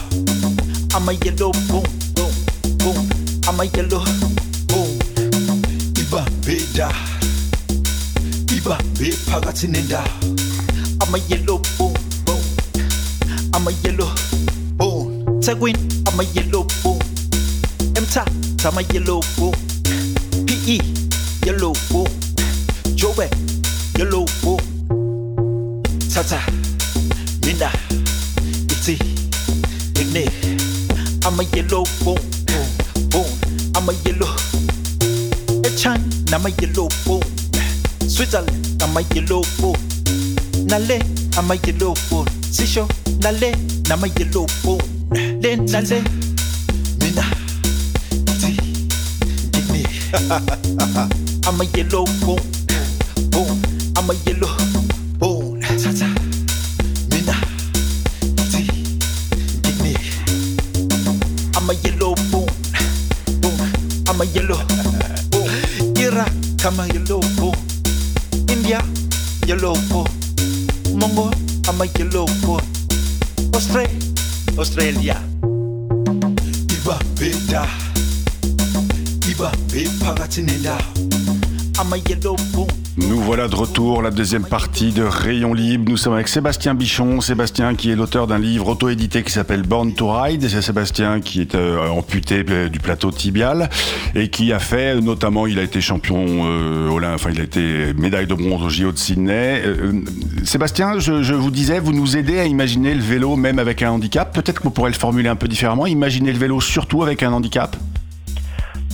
I'm 0.94 1.08
a 1.08 1.12
yellow 1.12 1.52
boom 1.68 1.84
boom 2.14 2.32
boom 2.78 3.08
I'm 3.48 3.60
a 3.60 3.64
yellow 3.64 4.04
boom 4.68 4.98
iba 5.96 6.24
beda 6.44 6.88
iba 8.54 8.76
be 8.98 9.10
phakathi 9.10 9.68
nendawo 9.68 10.04
I'm 11.02 11.14
a 11.14 11.18
yellow 11.28 11.58
boom 11.78 11.94
I'm 13.52 13.66
a 13.66 13.72
yellow 13.82 14.08
bone. 14.76 15.24
Tegwin, 15.42 15.76
I'm 16.08 16.20
a 16.20 16.24
yellow 16.32 16.64
bone. 16.82 17.00
Emta, 17.94 18.24
I'm 18.64 18.78
a 18.78 18.82
yellow 18.92 19.20
bone. 19.36 19.59
I'm 30.12 31.38
a 31.38 31.44
yellow 31.54 31.84
bone, 32.02 32.18
bone, 32.50 32.70
bone. 33.10 33.30
I'm 33.76 33.88
a 33.88 33.92
yellow. 34.02 34.26
Echan, 35.62 36.02
I'm 36.34 36.46
a 36.46 36.50
yellow 36.58 36.88
bone. 37.06 37.22
Switzerland, 38.08 38.82
I'm 38.82 38.96
a 38.96 39.02
yellow 39.14 39.42
bone. 39.60 39.78
Nale, 40.66 40.98
I'm 41.38 41.48
a 41.48 41.54
yellow 41.62 41.94
bone. 42.10 42.26
Sisho, 42.50 42.90
Nale, 43.22 43.54
I'm 43.88 44.02
a 44.02 44.08
yellow 44.18 44.46
bone. 44.64 44.82
Le, 45.12 45.56
Nale, 45.70 46.02
Mina, 46.98 47.22
Igne. 49.54 49.86
I'm 51.46 51.60
a 51.60 51.64
yellow 51.76 52.04
bone, 52.26 52.42
bone. 53.30 53.62
I'm 53.96 54.10
a 54.10 54.14
yellow 54.26 54.49
Australia. 74.70 75.20
Ibabeda, 76.70 77.66
Ibabe 79.26 79.82
Paratineda. 79.98 80.78
I'm 81.80 81.92
a 81.92 81.96
yellow 81.96 82.36
boom. 82.54 82.69
De 83.48 83.54
retour, 83.54 84.02
la 84.02 84.10
deuxième 84.10 84.44
partie 84.44 84.92
de 84.92 85.02
Rayon 85.02 85.54
Libre. 85.54 85.90
Nous 85.90 85.96
sommes 85.96 86.12
avec 86.12 86.28
Sébastien 86.28 86.74
Bichon. 86.74 87.22
Sébastien 87.22 87.74
qui 87.74 87.90
est 87.90 87.96
l'auteur 87.96 88.26
d'un 88.26 88.38
livre 88.38 88.68
auto-édité 88.68 89.22
qui 89.22 89.32
s'appelle 89.32 89.62
Born 89.62 89.94
to 89.94 90.12
Ride. 90.12 90.46
C'est 90.46 90.60
Sébastien 90.60 91.22
qui 91.22 91.40
est 91.40 91.54
euh, 91.54 91.88
amputé 91.88 92.44
euh, 92.50 92.68
du 92.68 92.80
plateau 92.80 93.10
tibial 93.10 93.70
et 94.14 94.28
qui 94.28 94.52
a 94.52 94.58
fait, 94.58 94.96
euh, 94.96 95.00
notamment, 95.00 95.46
il 95.46 95.58
a 95.58 95.62
été 95.62 95.80
champion, 95.80 96.26
euh, 96.28 97.14
enfin, 97.14 97.30
il 97.32 97.40
a 97.40 97.44
été 97.44 97.94
médaille 97.94 98.26
de 98.26 98.34
bronze 98.34 98.62
au 98.62 98.68
JO 98.68 98.92
de 98.92 98.98
Sydney. 98.98 99.62
Sébastien, 100.44 100.98
je, 100.98 101.22
je 101.22 101.32
vous 101.32 101.50
disais, 101.50 101.80
vous 101.80 101.92
nous 101.94 102.18
aidez 102.18 102.40
à 102.40 102.44
imaginer 102.44 102.94
le 102.94 103.02
vélo 103.02 103.36
même 103.36 103.58
avec 103.58 103.82
un 103.82 103.90
handicap. 103.90 104.34
Peut-être 104.34 104.58
que 104.58 104.64
vous 104.64 104.70
pourrez 104.70 104.90
le 104.90 104.98
formuler 104.98 105.30
un 105.30 105.36
peu 105.36 105.48
différemment. 105.48 105.86
Imaginez 105.86 106.32
le 106.32 106.38
vélo 106.38 106.60
surtout 106.60 107.02
avec 107.02 107.22
un 107.22 107.32
handicap. 107.32 107.74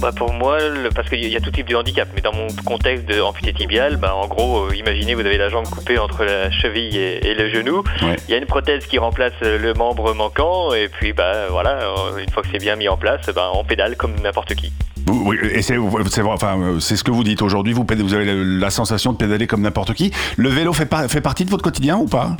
Bah 0.01 0.11
pour 0.15 0.31
moi, 0.33 0.59
le- 0.61 0.91
parce 0.91 1.09
qu'il 1.09 1.27
y 1.27 1.37
a 1.37 1.41
tout 1.41 1.51
type 1.51 1.69
de 1.69 1.75
handicap, 1.75 2.07
mais 2.15 2.21
dans 2.21 2.35
mon 2.35 2.49
contexte 2.67 3.07
de 3.07 3.19
amputé 3.21 3.55
tibial, 3.55 3.97
bah 3.97 4.15
en 4.15 4.27
gros, 4.27 4.65
euh, 4.67 4.77
imaginez 4.77 5.15
vous 5.15 5.23
avez 5.23 5.39
la 5.39 5.49
jambe 5.49 5.67
coupée 5.71 5.99
entre 5.99 6.23
la 6.25 6.51
cheville 6.51 6.97
et, 6.99 7.27
et 7.27 7.35
le 7.35 7.49
genou. 7.49 7.79
Ouais. 8.03 8.17
Il 8.29 8.33
y 8.33 8.35
a 8.35 8.37
une 8.39 8.45
prothèse 8.45 8.87
qui 8.87 8.99
remplace 8.99 9.33
le 9.41 9.73
membre 9.73 10.13
manquant, 10.15 10.75
et 10.75 10.89
puis 10.89 11.15
bah 11.15 11.47
voilà, 11.51 11.79
euh, 11.81 12.19
une 12.19 12.29
fois 12.31 12.43
que 12.43 12.49
c'est 12.53 12.59
bien 12.59 12.77
mis 12.77 12.89
en 12.89 12.99
place, 12.99 13.23
bah, 13.35 13.51
on 13.55 13.65
pédale 13.65 13.97
comme 13.97 14.15
n'importe 14.23 14.55
qui. 14.55 14.71
Oui, 15.09 15.39
et 15.51 15.63
c'est 15.63 15.79
enfin, 15.79 16.61
euh, 16.61 16.81
c'est 16.81 16.97
ce 16.97 17.05
que 17.05 17.11
vous 17.11 17.25
dites 17.25 17.41
aujourd'hui. 17.41 17.73
Vous, 17.73 17.87
vous 17.89 18.15
avez 18.15 18.25
la, 18.27 18.35
la 18.35 18.71
sensation 18.71 19.13
de 19.13 19.17
pédaler 19.17 19.47
comme 19.47 19.63
n'importe 19.63 19.95
qui. 19.95 20.13
Le 20.37 20.49
vélo 20.51 20.73
fait, 20.75 20.87
par- 20.87 21.07
fait 21.07 21.21
partie 21.23 21.45
de 21.47 21.51
votre 21.51 21.63
quotidien 21.63 21.97
ou 21.97 22.07
pas? 22.07 22.37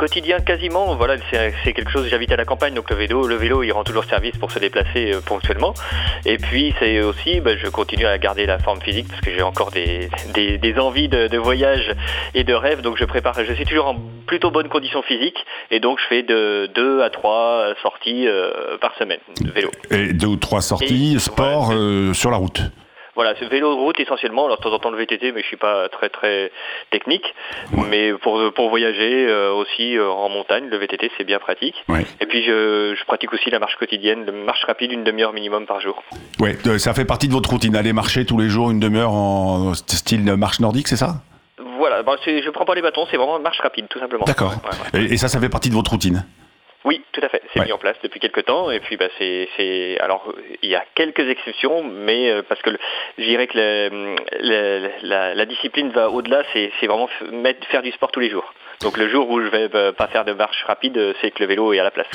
Quotidien 0.00 0.40
quasiment, 0.40 0.94
voilà, 0.96 1.16
c'est 1.62 1.74
quelque 1.74 1.90
chose. 1.90 2.08
J'habite 2.08 2.32
à 2.32 2.36
la 2.36 2.46
campagne, 2.46 2.72
donc 2.72 2.88
le 2.88 2.96
vélo, 2.96 3.26
le 3.26 3.34
vélo, 3.34 3.62
il 3.62 3.70
rend 3.70 3.84
toujours 3.84 4.04
service 4.04 4.34
pour 4.38 4.50
se 4.50 4.58
déplacer 4.58 5.12
euh, 5.12 5.20
ponctuellement. 5.20 5.74
Et 6.24 6.38
puis 6.38 6.74
c'est 6.78 7.02
aussi, 7.02 7.40
bah, 7.40 7.54
je 7.54 7.66
continue 7.68 8.06
à 8.06 8.16
garder 8.16 8.46
la 8.46 8.58
forme 8.58 8.80
physique 8.80 9.08
parce 9.08 9.20
que 9.20 9.30
j'ai 9.30 9.42
encore 9.42 9.70
des, 9.70 10.08
des, 10.32 10.56
des 10.56 10.78
envies 10.78 11.08
de, 11.08 11.26
de 11.26 11.36
voyage 11.36 11.94
et 12.34 12.44
de 12.44 12.54
rêve. 12.54 12.80
Donc 12.80 12.96
je 12.96 13.04
prépare, 13.04 13.34
je 13.44 13.52
suis 13.52 13.66
toujours 13.66 13.88
en 13.88 13.96
plutôt 14.26 14.50
bonne 14.50 14.70
condition 14.70 15.02
physique 15.02 15.36
et 15.70 15.80
donc 15.80 15.98
je 16.00 16.06
fais 16.08 16.22
de 16.22 16.70
deux 16.74 17.02
à 17.02 17.10
trois 17.10 17.74
sorties 17.82 18.26
euh, 18.26 18.78
par 18.80 18.94
semaine 18.96 19.20
de 19.42 19.50
vélo. 19.50 19.70
Et 19.90 20.14
deux 20.14 20.28
ou 20.28 20.36
trois 20.36 20.62
sorties, 20.62 21.16
Et- 21.16 21.18
sport 21.18 21.72
euh, 21.74 22.14
sur 22.14 22.30
la 22.30 22.38
route. 22.38 22.62
Voilà, 23.20 23.34
c'est 23.38 23.44
vélo 23.50 23.74
de 23.74 23.78
route 23.78 24.00
essentiellement. 24.00 24.46
Alors 24.46 24.56
de 24.56 24.62
temps 24.62 24.72
en 24.72 24.78
temps 24.78 24.90
le 24.90 24.96
VTT, 24.96 25.32
mais 25.32 25.42
je 25.42 25.46
suis 25.46 25.58
pas 25.58 25.90
très 25.90 26.08
très 26.08 26.50
technique. 26.90 27.34
Mais 27.90 28.14
pour 28.14 28.40
pour 28.54 28.70
voyager 28.70 29.26
euh, 29.28 29.52
aussi 29.52 29.98
euh, 29.98 30.08
en 30.08 30.30
montagne, 30.30 30.64
le 30.70 30.78
VTT 30.78 31.10
c'est 31.18 31.24
bien 31.24 31.38
pratique. 31.38 31.74
Ouais. 31.86 32.06
Et 32.22 32.24
puis 32.24 32.42
je, 32.42 32.94
je 32.98 33.04
pratique 33.04 33.30
aussi 33.34 33.50
la 33.50 33.58
marche 33.58 33.76
quotidienne, 33.76 34.24
la 34.24 34.32
marche 34.32 34.64
rapide 34.64 34.90
une 34.92 35.04
demi-heure 35.04 35.34
minimum 35.34 35.66
par 35.66 35.82
jour. 35.82 36.02
Ouais, 36.38 36.56
euh, 36.66 36.78
ça 36.78 36.94
fait 36.94 37.04
partie 37.04 37.28
de 37.28 37.34
votre 37.34 37.50
routine. 37.50 37.76
Aller 37.76 37.92
marcher 37.92 38.24
tous 38.24 38.38
les 38.38 38.48
jours 38.48 38.70
une 38.70 38.80
demi-heure 38.80 39.12
en 39.12 39.74
style 39.74 40.22
marche 40.36 40.60
nordique, 40.60 40.88
c'est 40.88 40.96
ça? 40.96 41.16
Voilà, 41.76 42.02
c'est- 42.24 42.42
je 42.42 42.48
prends 42.48 42.64
pas 42.64 42.74
les 42.74 42.80
bâtons, 42.82 43.06
c'est 43.10 43.18
vraiment 43.18 43.38
marche 43.38 43.60
rapide 43.60 43.86
tout 43.90 43.98
simplement. 43.98 44.24
D'accord. 44.24 44.54
Ouais. 44.94 45.04
Et 45.10 45.18
ça, 45.18 45.28
ça 45.28 45.38
fait 45.40 45.50
partie 45.50 45.68
de 45.68 45.74
votre 45.74 45.90
routine? 45.90 46.24
Oui, 46.84 47.02
tout 47.12 47.20
à 47.22 47.28
fait. 47.28 47.42
C'est 47.52 47.60
Ouais. 47.60 47.66
mis 47.66 47.72
en 47.72 47.78
place 47.78 47.96
depuis 48.02 48.20
quelques 48.20 48.44
temps 48.46 48.70
et 48.70 48.80
puis 48.80 48.96
bah 48.96 49.06
c'est 49.18 49.98
alors 50.00 50.32
il 50.62 50.70
y 50.70 50.74
a 50.74 50.82
quelques 50.94 51.28
exceptions, 51.28 51.84
mais 51.84 52.30
euh, 52.30 52.42
parce 52.48 52.62
que 52.62 52.70
je 53.18 53.22
dirais 53.24 53.46
que 53.48 53.58
le- 53.58 54.16
le- 54.40 54.90
la, 55.02 55.34
la 55.34 55.44
discipline 55.46 55.90
va 55.90 56.08
au-delà, 56.10 56.42
c'est 56.54 56.70
vraiment 56.86 57.08
mettre, 57.32 57.66
faire 57.66 57.82
du 57.82 57.90
sport 57.92 58.10
tous 58.10 58.20
les 58.20 58.30
jours. 58.30 58.54
Donc 58.80 58.96
le 58.96 59.10
jour 59.10 59.28
où 59.28 59.42
je 59.42 59.48
vais 59.48 59.68
bah, 59.68 59.92
pas 59.92 60.06
faire 60.06 60.24
de 60.24 60.32
marche 60.32 60.64
rapide, 60.66 60.96
euh, 60.96 61.12
c'est 61.20 61.30
que 61.32 61.42
le 61.42 61.48
vélo 61.48 61.74
est 61.74 61.78
à 61.80 61.84
la 61.84 61.90
place. 61.90 62.06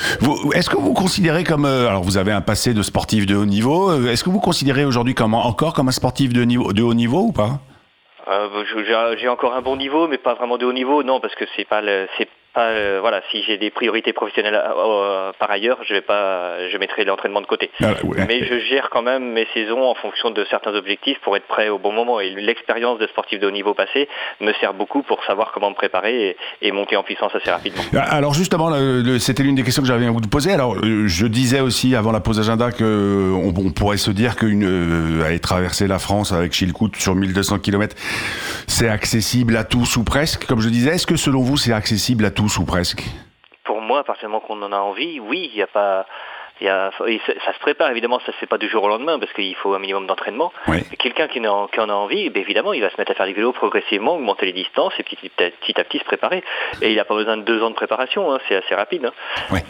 Est-ce 0.52 0.68
que 0.68 0.76
vous 0.76 0.94
considérez 0.94 1.44
comme... 1.44 1.64
euh, 1.64 1.86
alors, 1.88 2.02
vous 2.02 2.18
avez 2.18 2.32
un 2.32 2.40
passé 2.40 2.74
de 2.74 2.82
sportif 2.82 3.24
de 3.24 3.36
haut 3.36 3.44
niveau. 3.46 3.92
euh, 3.92 4.10
Est-ce 4.10 4.24
que 4.24 4.30
vous 4.30 4.40
considérez 4.40 4.84
aujourd'hui 4.84 5.14
comme, 5.14 5.34
encore 5.34 5.74
comme 5.74 5.86
un 5.86 5.92
sportif 5.92 6.32
de, 6.32 6.42
niveau, 6.42 6.72
de 6.72 6.82
haut 6.82 6.94
niveau 6.94 7.18
ou 7.20 7.32
pas? 7.32 7.60
Euh, 8.26 8.48
J'ai 9.16 9.28
encore 9.28 9.54
un 9.54 9.62
bon 9.62 9.76
niveau, 9.76 10.08
mais 10.08 10.18
pas 10.18 10.34
vraiment 10.34 10.58
de 10.58 10.66
haut 10.66 10.72
niveau, 10.72 11.04
non, 11.04 11.20
parce 11.20 11.36
que 11.36 11.44
c'est 11.54 11.64
pas 11.68 11.82
c'est 12.18 12.28
pas, 12.56 12.72
le- 12.72 12.98
voilà, 12.98 13.20
si 13.30 13.42
j'ai 13.44 13.56
des 13.58 13.70
priorités 13.70 14.12
professionnelles 14.12 14.54
euh, 14.56 14.72
euh, 14.76 15.32
par 15.38 15.50
ailleurs, 15.50 15.78
je 15.86 15.94
vais 15.94 16.00
pas, 16.00 16.68
je 16.72 16.76
mettrai 16.78 17.04
l'entraînement 17.04 17.40
de 17.42 17.46
côté. 17.46 17.70
Ouais. 17.80 18.24
Mais 18.26 18.44
je 18.44 18.58
gère 18.68 18.88
quand 18.90 19.02
même 19.02 19.32
mes 19.32 19.46
saisons 19.54 19.82
en 19.84 19.94
fonction 19.94 20.30
de 20.30 20.44
certains 20.50 20.74
objectifs 20.74 21.18
pour 21.22 21.36
être 21.36 21.46
prêt 21.46 21.68
au 21.68 21.78
bon 21.78 21.92
moment. 21.92 22.18
Et 22.20 22.30
l'expérience 22.30 22.98
de 22.98 23.06
sportif 23.06 23.38
de 23.38 23.46
haut 23.46 23.50
niveau 23.52 23.74
passé 23.74 24.08
me 24.40 24.52
sert 24.54 24.74
beaucoup 24.74 25.02
pour 25.02 25.22
savoir 25.24 25.52
comment 25.52 25.70
me 25.70 25.74
préparer 25.76 26.30
et, 26.30 26.36
et 26.62 26.72
monter 26.72 26.96
en 26.96 27.02
puissance 27.04 27.32
assez 27.34 27.50
rapidement. 27.50 27.82
Alors 27.94 28.34
justement, 28.34 28.70
c'était 29.20 29.42
l'une 29.42 29.54
des 29.54 29.62
questions 29.62 29.82
que 29.82 29.88
j'avais 29.88 30.06
à 30.06 30.10
vous 30.10 30.20
poser. 30.20 30.52
Alors 30.52 30.74
euh, 30.76 31.06
je 31.06 31.26
disais 31.26 31.60
aussi 31.60 31.94
avant 31.94 32.10
la 32.12 32.20
pause 32.20 32.40
agenda 32.40 32.72
que 32.72 32.82
euh, 32.84 33.32
on, 33.34 33.52
on 33.66 33.70
pourrait 33.70 33.98
se 33.98 34.10
dire 34.10 34.34
qu'une 34.36 34.64
euh, 34.64 35.24
aller 35.26 35.38
traverser 35.40 35.86
la 35.86 35.98
France 35.98 36.32
avec 36.32 36.52
Chilcoot 36.52 36.90
sur 36.96 37.14
1200 37.14 37.58
km, 37.58 37.94
c'est 38.66 38.88
accessible 38.88 39.56
à 39.56 39.64
tous 39.64 39.96
ou 39.96 40.04
presque. 40.04 40.46
Comme 40.46 40.60
je 40.60 40.68
disais, 40.70 40.94
est-ce 40.94 41.06
que 41.06 41.16
selon 41.16 41.42
vous 41.42 41.56
c'est 41.56 41.72
accessible 41.72 42.24
à 42.24 42.30
tous 42.30 42.45
ou 42.58 42.64
presque? 42.64 43.02
Pour 43.64 43.80
moi, 43.80 44.04
à 44.04 44.40
qu'on 44.40 44.62
en 44.62 44.72
a 44.72 44.78
envie, 44.78 45.20
oui, 45.20 45.50
il 45.52 45.56
n'y 45.56 45.62
a 45.62 45.66
pas. 45.66 46.06
Il 46.60 46.66
y 46.66 46.70
a- 46.70 46.90
et 47.06 47.20
ça, 47.26 47.52
se 47.52 47.58
prépare, 47.60 47.90
évidemment, 47.90 48.18
ça 48.20 48.32
se 48.32 48.36
fait 48.38 48.46
pas 48.46 48.58
du 48.58 48.68
jour 48.68 48.82
au 48.84 48.88
lendemain 48.88 49.18
parce 49.18 49.32
qu'il 49.32 49.54
faut 49.56 49.74
un 49.74 49.78
minimum 49.78 50.06
d'entraînement. 50.06 50.52
Oui. 50.68 50.82
Quelqu'un 50.98 51.28
qui, 51.28 51.46
en- 51.46 51.66
qui 51.68 51.80
en 51.80 51.88
a 51.88 51.92
envie, 51.92 52.30
ben 52.30 52.42
évidemment, 52.42 52.72
il 52.72 52.80
va 52.82 52.90
se 52.90 52.96
mettre 52.98 53.10
à 53.12 53.14
faire 53.14 53.26
du 53.26 53.32
vélo 53.34 53.52
progressivement, 53.52 54.14
augmenter 54.16 54.46
les 54.46 54.52
distances 54.52 54.92
et 54.98 55.02
petit, 55.02 55.30
à 55.80 55.84
petit 55.84 55.98
se 55.98 56.04
préparer. 56.04 56.42
Et 56.82 56.90
il 56.90 56.96
n'a 56.96 57.04
pas 57.04 57.14
besoin 57.14 57.36
de 57.36 57.42
deux 57.42 57.62
ans 57.62 57.70
de 57.70 57.74
préparation, 57.74 58.32
hein, 58.32 58.38
c'est 58.48 58.56
assez 58.56 58.74
rapide. 58.74 59.06
hein. 59.06 59.12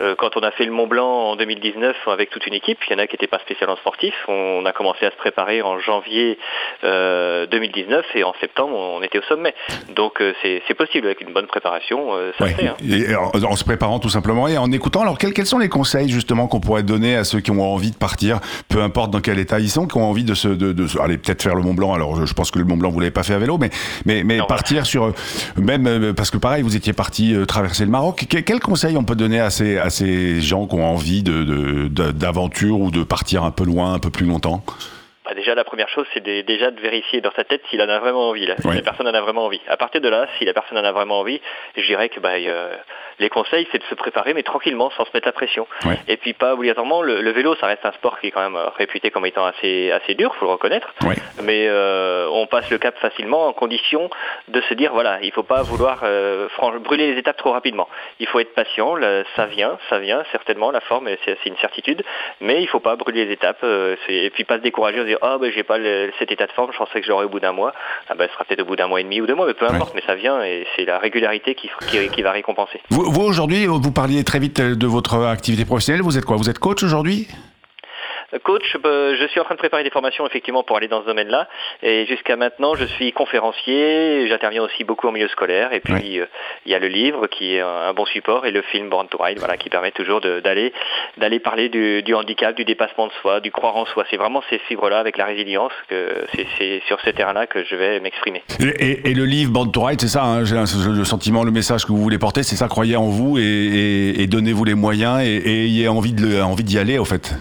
Euh, 0.01 0.15
quand 0.17 0.37
on 0.37 0.41
a 0.41 0.51
fait 0.53 0.65
le 0.65 0.73
Mont 0.73 0.87
Blanc 0.87 1.31
en 1.31 1.37
2019 1.37 1.97
avec 2.09 2.31
toute 2.31 2.47
une 2.47 2.55
équipe, 2.55 2.79
il 2.89 2.93
y 2.93 2.97
en 2.97 2.99
a 2.99 3.07
qui 3.07 3.15
n'étaient 3.15 3.27
pas 3.27 3.39
spécialement 3.41 3.77
sportifs. 3.77 4.15
On 4.29 4.65
a 4.67 4.73
commencé 4.73 5.07
à 5.07 5.11
se 5.11 5.17
préparer 5.17 5.63
en 5.63 5.79
janvier 5.79 6.39
euh, 6.85 7.47
2019 7.47 8.05
et 8.15 8.25
en 8.25 8.35
septembre, 8.41 8.77
on 8.77 9.03
était 9.03 9.19
au 9.19 9.23
sommet. 9.23 9.55
Donc 9.95 10.21
euh, 10.21 10.33
c'est 10.43 10.75
possible 10.75 11.07
avec 11.07 11.21
une 11.21 11.33
bonne 11.33 11.47
préparation, 11.47 12.15
euh, 12.15 12.33
ça 12.39 12.49
se 12.49 12.55
fait. 12.55 12.69
hein. 12.69 12.77
Et 12.89 13.15
en, 13.15 13.31
en 13.51 13.57
se 13.57 13.65
préparant 13.65 13.99
tout 13.99 14.09
simplement 14.09 14.49
et 14.49 14.59
en 14.59 14.71
écoutant. 14.73 15.03
Alors 15.03 15.19
quels, 15.19 15.33
quels 15.33 15.47
sont 15.47 15.59
les 15.59 15.69
conseils 15.69 16.09
justement 16.09 16.47
qu'on 16.49 16.61
pourrait 16.61 16.76
donner 16.83 17.17
à 17.17 17.25
ceux 17.25 17.41
qui 17.41 17.51
ont 17.51 17.63
envie 17.63 17.91
de 17.91 17.97
partir, 17.97 18.41
peu 18.69 18.83
importe 18.83 19.11
dans 19.11 19.21
quel 19.21 19.39
état 19.39 19.59
ils 19.61 19.71
sont, 19.71 19.87
qui 19.87 19.97
ont 19.97 20.05
envie 20.09 20.25
de 20.25 20.35
se, 20.35 20.49
de, 20.49 20.73
de 20.73 20.87
se- 20.87 20.99
allez 20.99 21.19
peut-être 21.19 21.43
faire 21.43 21.55
le 21.55 21.63
Mont 21.63 21.75
Blanc. 21.75 21.95
Alors 21.95 22.17
je, 22.21 22.27
je 22.27 22.35
pense 22.35 22.51
que 22.51 22.59
le 22.59 22.65
Mont 22.65 22.77
Blanc 22.77 22.91
vous 22.91 23.01
l'avez 23.01 23.11
pas 23.11 23.23
fait 23.23 23.35
à 23.35 23.39
vélo, 23.39 23.59
mais 23.59 23.71
mais, 24.05 24.25
mais 24.25 24.37
Non, 24.39 24.47
partir 24.47 24.87
sur 24.87 25.05
euh, 25.05 25.13
même 25.57 25.87
euh, 25.87 26.13
parce 26.13 26.31
que 26.31 26.39
pareil 26.39 26.63
vous 26.63 26.77
étiez 26.77 26.93
parti 26.93 27.35
euh, 27.35 27.45
traverser 27.47 27.85
le 27.85 27.91
Maroc. 27.91 28.27
Que- 28.29 28.39
quels 28.39 28.61
conseils 28.61 28.97
on 28.97 29.05
peut 29.05 29.17
donner 29.17 29.41
à 29.41 29.51
ces 29.51 29.79
à 29.79 29.91
ces 29.91 30.41
gens 30.41 30.67
qui 30.67 30.75
ont 30.75 30.85
envie 30.85 31.23
de 31.23 31.89
d'aventure 32.13 32.81
ou 32.81 32.91
de 32.91 33.03
partir 33.03 33.45
un 33.45 33.51
peu 33.51 33.65
loin, 33.65 33.95
un 33.95 33.99
peu 33.99 34.11
plus 34.11 34.27
longtemps? 34.27 34.63
Bah, 35.25 35.33
déjà, 35.35 35.57
la 35.57 35.65
première 35.65 35.89
chose, 35.89 36.07
c'est 36.15 36.23
de- 36.25 36.43
déjà 36.43 36.71
de 36.71 36.81
vérifier 36.81 37.21
dans 37.21 37.33
sa 37.35 37.43
tête 37.43 37.61
s'il 37.69 37.83
en 37.83 37.89
a 37.89 37.99
vraiment 37.99 38.29
envie. 38.31 38.47
Là. 38.47 38.55
Si 38.61 38.69
la 38.69 38.81
personne 38.83 39.09
en 39.09 39.15
a 39.15 39.21
vraiment 39.21 39.45
envie. 39.47 39.61
À 39.69 39.77
partir 39.77 40.01
de 40.01 40.09
là, 40.09 40.27
si 40.39 40.45
la 40.45 40.53
personne 40.53 40.79
en 40.79 40.85
a 40.85 40.93
vraiment 40.93 41.19
envie, 41.19 41.41
je 41.77 41.83
dirais 41.85 42.09
que 42.09 42.21
bah, 42.21 42.35
euh, 42.39 42.77
les 43.19 43.29
conseils, 43.29 43.67
c'est 43.73 43.79
de 43.79 43.85
se 43.85 43.95
préparer, 43.95 44.35
mais 44.35 44.43
tranquillement, 44.43 44.91
sans 44.97 45.05
se 45.05 45.11
mettre 45.15 45.27
la 45.27 45.33
pression. 45.33 45.67
Ouais. 45.85 45.99
Et 46.09 46.17
puis 46.17 46.33
pas 46.35 46.55
obligatoirement, 46.55 47.03
le, 47.03 47.21
le 47.23 47.31
vélo, 47.31 47.55
ça 47.57 47.67
reste 47.67 47.85
un 47.87 47.93
sport 47.93 48.19
qui 48.21 48.29
est 48.29 48.31
quand 48.31 48.43
même 48.43 48.57
euh, 48.57 48.69
réputé 48.77 49.11
comme 49.11 49.27
étant 49.27 49.47
assez, 49.47 49.91
assez 49.93 50.15
dur, 50.15 50.35
faut 50.37 50.47
le 50.47 50.53
reconnaître. 50.53 50.93
Ouais. 51.05 51.17
Mais 51.43 51.67
euh, 51.69 52.29
on 52.31 52.47
passe 52.47 52.71
le 52.71 52.79
cap 52.79 52.97
facilement 52.99 53.47
en 53.49 53.53
condition 53.53 54.11
de 54.49 54.61
se 54.63 54.75
dire, 54.75 54.93
voilà, 54.93 55.19
il 55.23 55.33
faut 55.33 55.43
pas 55.43 55.63
vouloir 55.63 56.01
euh, 56.05 56.49
brûler 56.81 57.13
les 57.13 57.19
étapes 57.19 57.37
trop 57.37 57.53
rapidement. 57.53 57.89
Il 58.21 58.27
faut 58.27 58.41
être 58.41 58.55
patient, 58.55 58.95
le- 58.95 59.25
ça 59.35 59.47
vient, 59.47 59.79
ça 59.89 59.99
vient, 59.99 60.23
certainement, 60.33 60.71
la 60.71 60.81
forme, 60.81 61.09
c'est 61.25 61.37
une 61.47 61.57
certitude, 61.57 62.03
mais 62.41 62.63
il 62.63 62.67
faut 62.67 62.81
pas 62.81 62.97
brûler 62.97 63.25
les 63.27 63.33
étapes, 63.33 63.61
euh, 63.65 63.97
et 64.09 64.31
puis 64.31 64.45
pas 64.45 64.57
se 64.57 64.63
décourager, 64.63 64.99
se 64.99 65.05
dire, 65.05 65.19
ah 65.23 65.39
ben 65.41 65.51
j'ai 65.53 65.63
pas 65.63 65.79
le- 65.79 66.13
cet 66.19 66.31
état 66.33 66.47
de 66.47 66.53
forme, 66.53 66.73
je 66.73 66.79
pensais 66.79 67.01
que 67.01 67.07
je 67.07 67.11
l'aurais 67.11 67.25
au 67.25 67.29
bout 67.29 67.41
d'un 67.41 67.53
mois, 67.53 67.73
ah 68.09 68.15
ben 68.15 68.27
ce 68.29 68.33
sera 68.35 68.45
peut-être 68.45 68.61
au 68.63 68.65
bout 68.67 68.77
d'un 68.77 68.87
mois 68.89 69.01
et 69.01 69.05
demi 69.05 69.21
ou 69.21 69.27
deux 69.27 69.35
mois, 69.35 69.47
mais 69.47 69.55
peu 69.55 69.67
importe, 69.67 69.95
mais 69.95 70.03
ça 70.07 70.15
vient, 70.15 70.43
et 70.43 70.67
c'est 70.77 70.85
la 70.85 70.99
régularité 70.99 71.55
qui, 71.55 71.71
qui, 71.89 72.09
qui 72.11 72.23
va 72.23 72.33
récompenser. 72.33 72.81
Vous, 72.91 73.06
vous, 73.07 73.23
aujourd'hui, 73.23 73.67
vous 73.67 73.93
parliez 73.93 74.25
très 74.25 74.39
vite 74.39 74.61
de 74.61 74.87
votre 74.87 75.25
activité 75.25 75.65
professionnelle. 75.65 76.03
Vous 76.03 76.19
êtes 76.19 76.25
quoi? 76.25 76.37
Vous 76.37 76.51
êtes 76.51 76.59
coach 76.59 76.83
aujourd'hui? 76.83 77.29
Coach, 78.45 78.77
euh, 78.85 79.17
je 79.21 79.27
suis 79.29 79.41
en 79.41 79.45
train 79.45 79.55
de 79.55 79.59
préparer 79.61 79.85
des 79.85 79.91
formations 79.91 80.27
effectivement 80.27 80.63
pour 80.63 80.77
aller 80.77 80.89
dans 80.89 81.03
ce 81.03 81.07
domaine-là. 81.07 81.49
Et 81.83 82.07
jusqu'à 82.07 82.37
maintenant, 82.37 82.75
je 82.75 82.85
suis 82.85 83.13
conférencier. 83.13 84.27
J'interviens 84.29 84.63
aussi 84.63 84.85
beaucoup 84.85 85.07
en 85.09 85.13
milieu 85.13 85.29
scolaire. 85.29 85.73
Et 85.73 85.81
puis, 85.81 86.21
euh, 86.21 86.27
il 86.65 86.73
y 86.73 86.75
a 86.75 86.79
le 86.79 86.89
livre 86.89 87.27
qui 87.29 87.55
est 87.55 87.61
un, 87.61 87.93
bon 87.95 88.05
support 88.07 88.47
et 88.47 88.51
le 88.51 88.63
film 88.63 88.89
Born 88.91 89.09
to 89.09 89.19
Ride, 89.19 89.39
voilà, 89.39 89.57
qui 89.57 89.71
permet 89.71 89.91
toujours 89.93 90.21
d'aller 90.21 90.73
d'aller 91.19 91.39
parler 91.39 91.69
du, 91.69 92.03
du 92.03 92.15
handicap, 92.15 92.55
du 92.57 92.65
dépassement 92.65 93.07
de 93.07 93.13
soi, 93.23 93.41
du 93.41 93.51
croire 93.51 93.77
en 93.77 93.87
soi. 93.87 94.05
C'est 94.11 94.17
vraiment 94.17 94.43
ces 94.51 94.59
fibres-là 94.59 94.99
avec 94.99 95.17
la 95.17 95.25
résilience 95.25 95.73
que 95.89 96.25
c'est- 96.59 96.83
sur 96.87 97.01
ce 97.01 97.11
terrain-là 97.11 97.47
que 97.47 97.65
je 97.65 97.75
vais 97.77 98.01
m'exprimer. 98.01 98.43
et, 98.61 98.65
et- 98.91 99.11
et 99.11 99.15
le 99.15 99.25
livre 99.25 99.51
Band 99.53 99.67
to 99.69 99.83
Ride, 99.83 100.01
c'est 100.01 100.09
ça, 100.09 100.25
hein, 100.25 100.45
j'ai 100.45 100.57
le 100.57 101.05
sentiment, 101.05 101.45
le 101.45 101.51
message 101.51 101.85
que 101.85 101.93
vous 101.93 102.03
voulez 102.03 102.19
porter, 102.19 102.43
c'est 102.43 102.57
ça, 102.57 102.69
croyez 102.69 102.97
en 102.97 103.09
vous 103.09 103.39
et, 103.39 104.15
et- 104.19 104.27
donnez-vous 104.27 104.65
les 104.65 104.75
moyens 104.75 105.21
et, 105.23 105.37
ayez 105.65 105.89
envie 105.89 106.13
d'y 106.13 106.79
aller, 106.79 106.99
au 106.99 107.05
fait. 107.05 107.35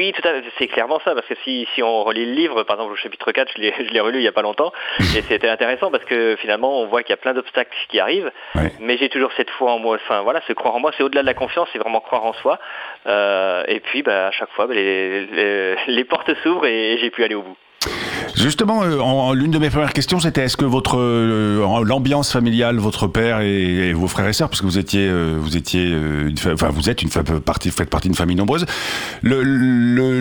Oui, 0.00 0.12
tout 0.12 0.26
à 0.26 0.32
fait, 0.32 0.44
c'est 0.58 0.66
clairement 0.66 0.98
ça, 1.04 1.14
parce 1.14 1.26
que 1.26 1.34
si, 1.44 1.68
si 1.74 1.82
on 1.82 2.04
relit 2.04 2.24
le 2.24 2.32
livre, 2.32 2.62
par 2.62 2.76
exemple 2.76 2.92
au 2.94 2.96
chapitre 2.96 3.32
4, 3.32 3.52
je 3.56 3.60
l'ai 3.92 4.00
relu 4.00 4.18
il 4.18 4.22
n'y 4.22 4.28
a 4.28 4.32
pas 4.32 4.40
longtemps, 4.40 4.72
et 5.14 5.20
c'était 5.28 5.48
intéressant 5.50 5.90
parce 5.90 6.04
que 6.06 6.36
finalement 6.40 6.80
on 6.80 6.86
voit 6.86 7.02
qu'il 7.02 7.10
y 7.10 7.18
a 7.18 7.18
plein 7.18 7.34
d'obstacles 7.34 7.76
qui 7.90 8.00
arrivent, 8.00 8.30
mais 8.80 8.96
j'ai 8.96 9.10
toujours 9.10 9.30
cette 9.36 9.50
foi 9.50 9.72
en 9.72 9.78
moi, 9.78 9.96
enfin 9.96 10.22
voilà, 10.22 10.40
ce 10.48 10.54
croire 10.54 10.74
en 10.74 10.80
moi, 10.80 10.90
c'est 10.96 11.02
au-delà 11.02 11.20
de 11.20 11.26
la 11.26 11.34
confiance, 11.34 11.68
c'est 11.72 11.78
vraiment 11.78 12.00
croire 12.00 12.24
en 12.24 12.32
soi, 12.32 12.58
Euh, 13.06 13.64
et 13.68 13.80
puis 13.80 14.02
bah, 14.02 14.28
à 14.28 14.30
chaque 14.30 14.50
fois, 14.52 14.66
bah, 14.66 14.74
les, 14.74 15.26
les- 15.26 15.76
les 15.86 16.04
portes 16.04 16.32
s'ouvrent 16.42 16.66
et, 16.66 16.96
j'ai 16.98 17.10
pu 17.10 17.22
aller 17.24 17.34
au 17.34 17.42
bout. 17.42 17.56
Justement, 18.40 18.82
euh, 18.82 19.34
l'une 19.34 19.50
de 19.50 19.58
mes 19.58 19.68
premières 19.68 19.92
questions, 19.92 20.18
c'était 20.18 20.42
est-ce 20.44 20.56
que 20.56 20.64
votre 20.64 20.98
euh, 20.98 21.84
l'ambiance 21.84 22.32
familiale, 22.32 22.78
votre 22.78 23.06
père 23.06 23.40
et, 23.40 23.92
vos 23.92 24.06
frères 24.08 24.26
et 24.28 24.32
sœurs, 24.32 24.48
parce 24.48 24.60
que 24.62 24.66
vous 24.66 24.78
étiez, 24.78 25.06
euh, 25.08 25.36
vous 25.38 25.56
étiez, 25.56 25.84
une 25.90 26.34
enfin 26.52 26.70
vous 26.70 26.88
êtes 26.88 27.02
une 27.02 27.10
partie, 27.10 27.70
faites 27.70 27.90
partie 27.90 28.08
d'une 28.08 28.14
famille 28.16 28.36
nombreuse, 28.36 28.64
le- 29.22 29.42
le- 29.42 30.20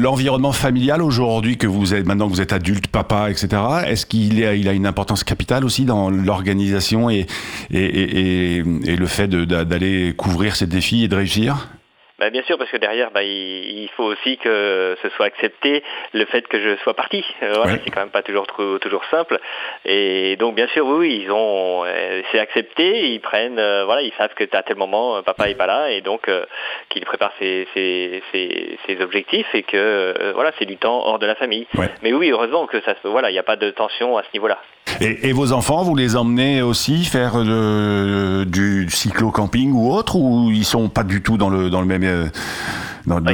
l'environnement 0.00 0.52
familial 0.52 1.00
aujourd'hui 1.00 1.58
que 1.58 1.66
vous 1.68 1.94
êtes 1.94 2.06
maintenant 2.06 2.28
que 2.28 2.32
vous 2.34 2.40
êtes 2.40 2.52
adulte, 2.52 2.88
papa, 2.88 3.30
etc. 3.30 3.48
Est-ce 3.86 4.04
qu'il 4.04 4.42
a, 4.44 4.54
il 4.54 4.68
a 4.68 4.72
une 4.72 4.86
importance 4.86 5.22
capitale 5.22 5.64
aussi 5.64 5.84
dans 5.84 6.10
l'organisation 6.10 7.08
et 7.08 7.26
et, 7.70 7.78
et, 7.84 8.56
et- 8.58 8.96
le 8.96 9.06
fait 9.06 9.28
d'aller 9.28 10.12
couvrir 10.16 10.56
ces 10.56 10.66
défis 10.66 11.04
et 11.04 11.08
de 11.08 11.16
réussir? 11.16 11.68
Bah, 12.20 12.28
bien 12.30 12.42
sûr, 12.42 12.58
parce 12.58 12.70
que 12.70 12.76
derrière, 12.76 13.10
bah, 13.10 13.22
il, 13.22 13.80
il 13.82 13.88
faut 13.96 14.04
aussi 14.04 14.36
que 14.36 14.96
ce 15.02 15.08
soit 15.10 15.26
accepté 15.26 15.82
le 16.12 16.24
fait 16.26 16.46
que 16.46 16.60
je 16.60 16.76
sois 16.82 16.94
parti. 16.94 17.24
Euh, 17.42 17.52
voilà, 17.56 17.72
Ouais. 17.72 17.80
C'est 17.82 17.90
quand 17.90 18.00
même 18.00 18.10
pas 18.10 18.22
toujours 18.22 18.46
toujours 18.80 19.04
simple. 19.10 19.38
Et 19.86 20.36
donc, 20.36 20.54
bien 20.54 20.68
sûr, 20.68 20.86
oui, 20.86 21.22
ils 21.24 21.30
ont, 21.32 21.84
euh, 21.86 22.20
c'est 22.30 22.38
accepté. 22.38 23.08
Ils 23.12 23.20
prennent, 23.20 23.58
euh, 23.58 23.84
voilà, 23.86 24.02
ils 24.02 24.12
savent 24.18 24.34
que 24.34 24.44
à 24.54 24.62
tel 24.62 24.76
moment, 24.76 25.16
euh, 25.16 25.22
papa 25.22 25.48
est 25.48 25.54
pas 25.54 25.66
là, 25.66 25.90
et 25.90 26.02
donc 26.02 26.28
euh, 26.28 26.44
qu'il 26.90 27.04
prépare 27.06 27.32
ses, 27.38 27.66
ses, 27.74 28.22
ses, 28.32 28.78
ses 28.86 29.00
objectifs 29.02 29.52
et 29.54 29.62
que 29.62 30.32
voilà, 30.34 30.52
c'est 30.58 30.66
du 30.66 30.76
temps 30.76 31.02
hors 31.06 31.18
de 31.18 31.26
la 31.26 31.34
famille. 31.36 31.66
Ouais. 31.76 31.88
Mais 32.02 32.12
oui, 32.12 32.30
heureusement 32.30 32.66
que 32.66 32.80
ça, 32.82 32.94
se- 33.02 33.08
voilà, 33.08 33.30
il 33.30 33.32
n'y 33.32 33.38
a 33.38 33.42
pas 33.44 33.56
de 33.56 33.70
tension 33.70 34.18
à 34.18 34.22
ce 34.24 34.28
niveau-là. 34.34 34.58
Et, 35.00 35.28
et 35.28 35.32
vos 35.32 35.52
enfants, 35.52 35.82
vous 35.82 35.94
les 35.94 36.16
emmenez 36.16 36.62
aussi 36.62 37.04
faire 37.04 37.36
de- 37.44 38.44
du 38.44 38.88
cyclo-camping 38.90 39.72
ou 39.72 39.92
autre, 39.92 40.16
ou 40.16 40.50
ils 40.50 40.64
sont 40.64 40.88
pas 40.88 41.02
du 41.04 41.22
tout 41.22 41.36
dans 41.36 41.50
le 41.50 41.70
dans 41.70 41.80
le 41.80 41.86
même 41.86 42.04
euh, 42.04 42.26
dans 43.06 43.18
le- 43.18 43.24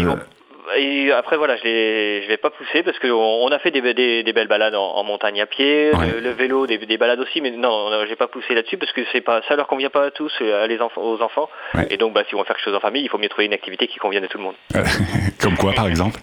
Ah, 0.69 0.79
Et 0.79 1.11
après 1.12 1.37
voilà, 1.37 1.57
je 1.57 1.62
les, 1.64 2.23
je 2.25 2.29
vais 2.29 2.37
pas 2.37 2.51
pousser 2.51 2.83
parce 2.83 2.99
que 2.99 3.07
on 3.09 3.47
on 3.47 3.49
a 3.53 3.59
fait 3.59 3.71
des, 3.71 3.81
des, 3.95 4.23
des 4.25 4.33
belles 4.33 4.49
balades 4.49 4.75
en, 4.75 4.83
en 4.97 5.05
montagne 5.05 5.40
à 5.40 5.47
pied, 5.47 5.90
Ouais. 5.95 6.07
le, 6.14 6.21
le 6.21 6.31
vélo, 6.31 6.66
des, 6.66 6.77
des 6.79 6.99
balades 6.99 7.21
aussi, 7.21 7.40
mais 7.40 7.51
non, 7.53 7.88
j'ai 8.09 8.16
pas 8.16 8.27
poussé 8.27 8.55
là-dessus 8.55 8.77
parce 8.77 8.92
que 8.92 9.01
c'est 9.12 9.21
pas, 9.21 9.40
ça 9.49 9.55
leur 9.57 9.69
convient 9.69 9.90
pas 9.90 10.07
à 10.07 10.11
tous, 10.11 10.33
euh, 10.42 10.64
à 10.64 10.66
les 10.66 10.81
enfants, 10.81 11.03
aux 11.03 11.23
enfants. 11.23 11.49
Ouais. 11.75 11.87
Et 11.90 11.97
donc 11.97 12.12
bah 12.14 12.23
si 12.29 12.35
on 12.35 12.38
veut 12.40 12.45
faire 12.45 12.57
quelque 12.57 12.64
chose 12.64 12.75
en 12.75 12.81
famille, 12.81 13.03
il 13.05 13.09
faut 13.09 13.19
mieux 13.19 13.29
trouver 13.29 13.47
une 13.47 13.55
activité 13.55 13.87
qui 13.87 13.99
convienne 13.99 14.25
à 14.25 14.29
tout 14.29 14.38
le 14.38 14.45
monde. 14.45 14.55
Comme 15.40 15.57
quoi, 15.57 15.73
par 15.73 15.87
exemple 15.92 16.21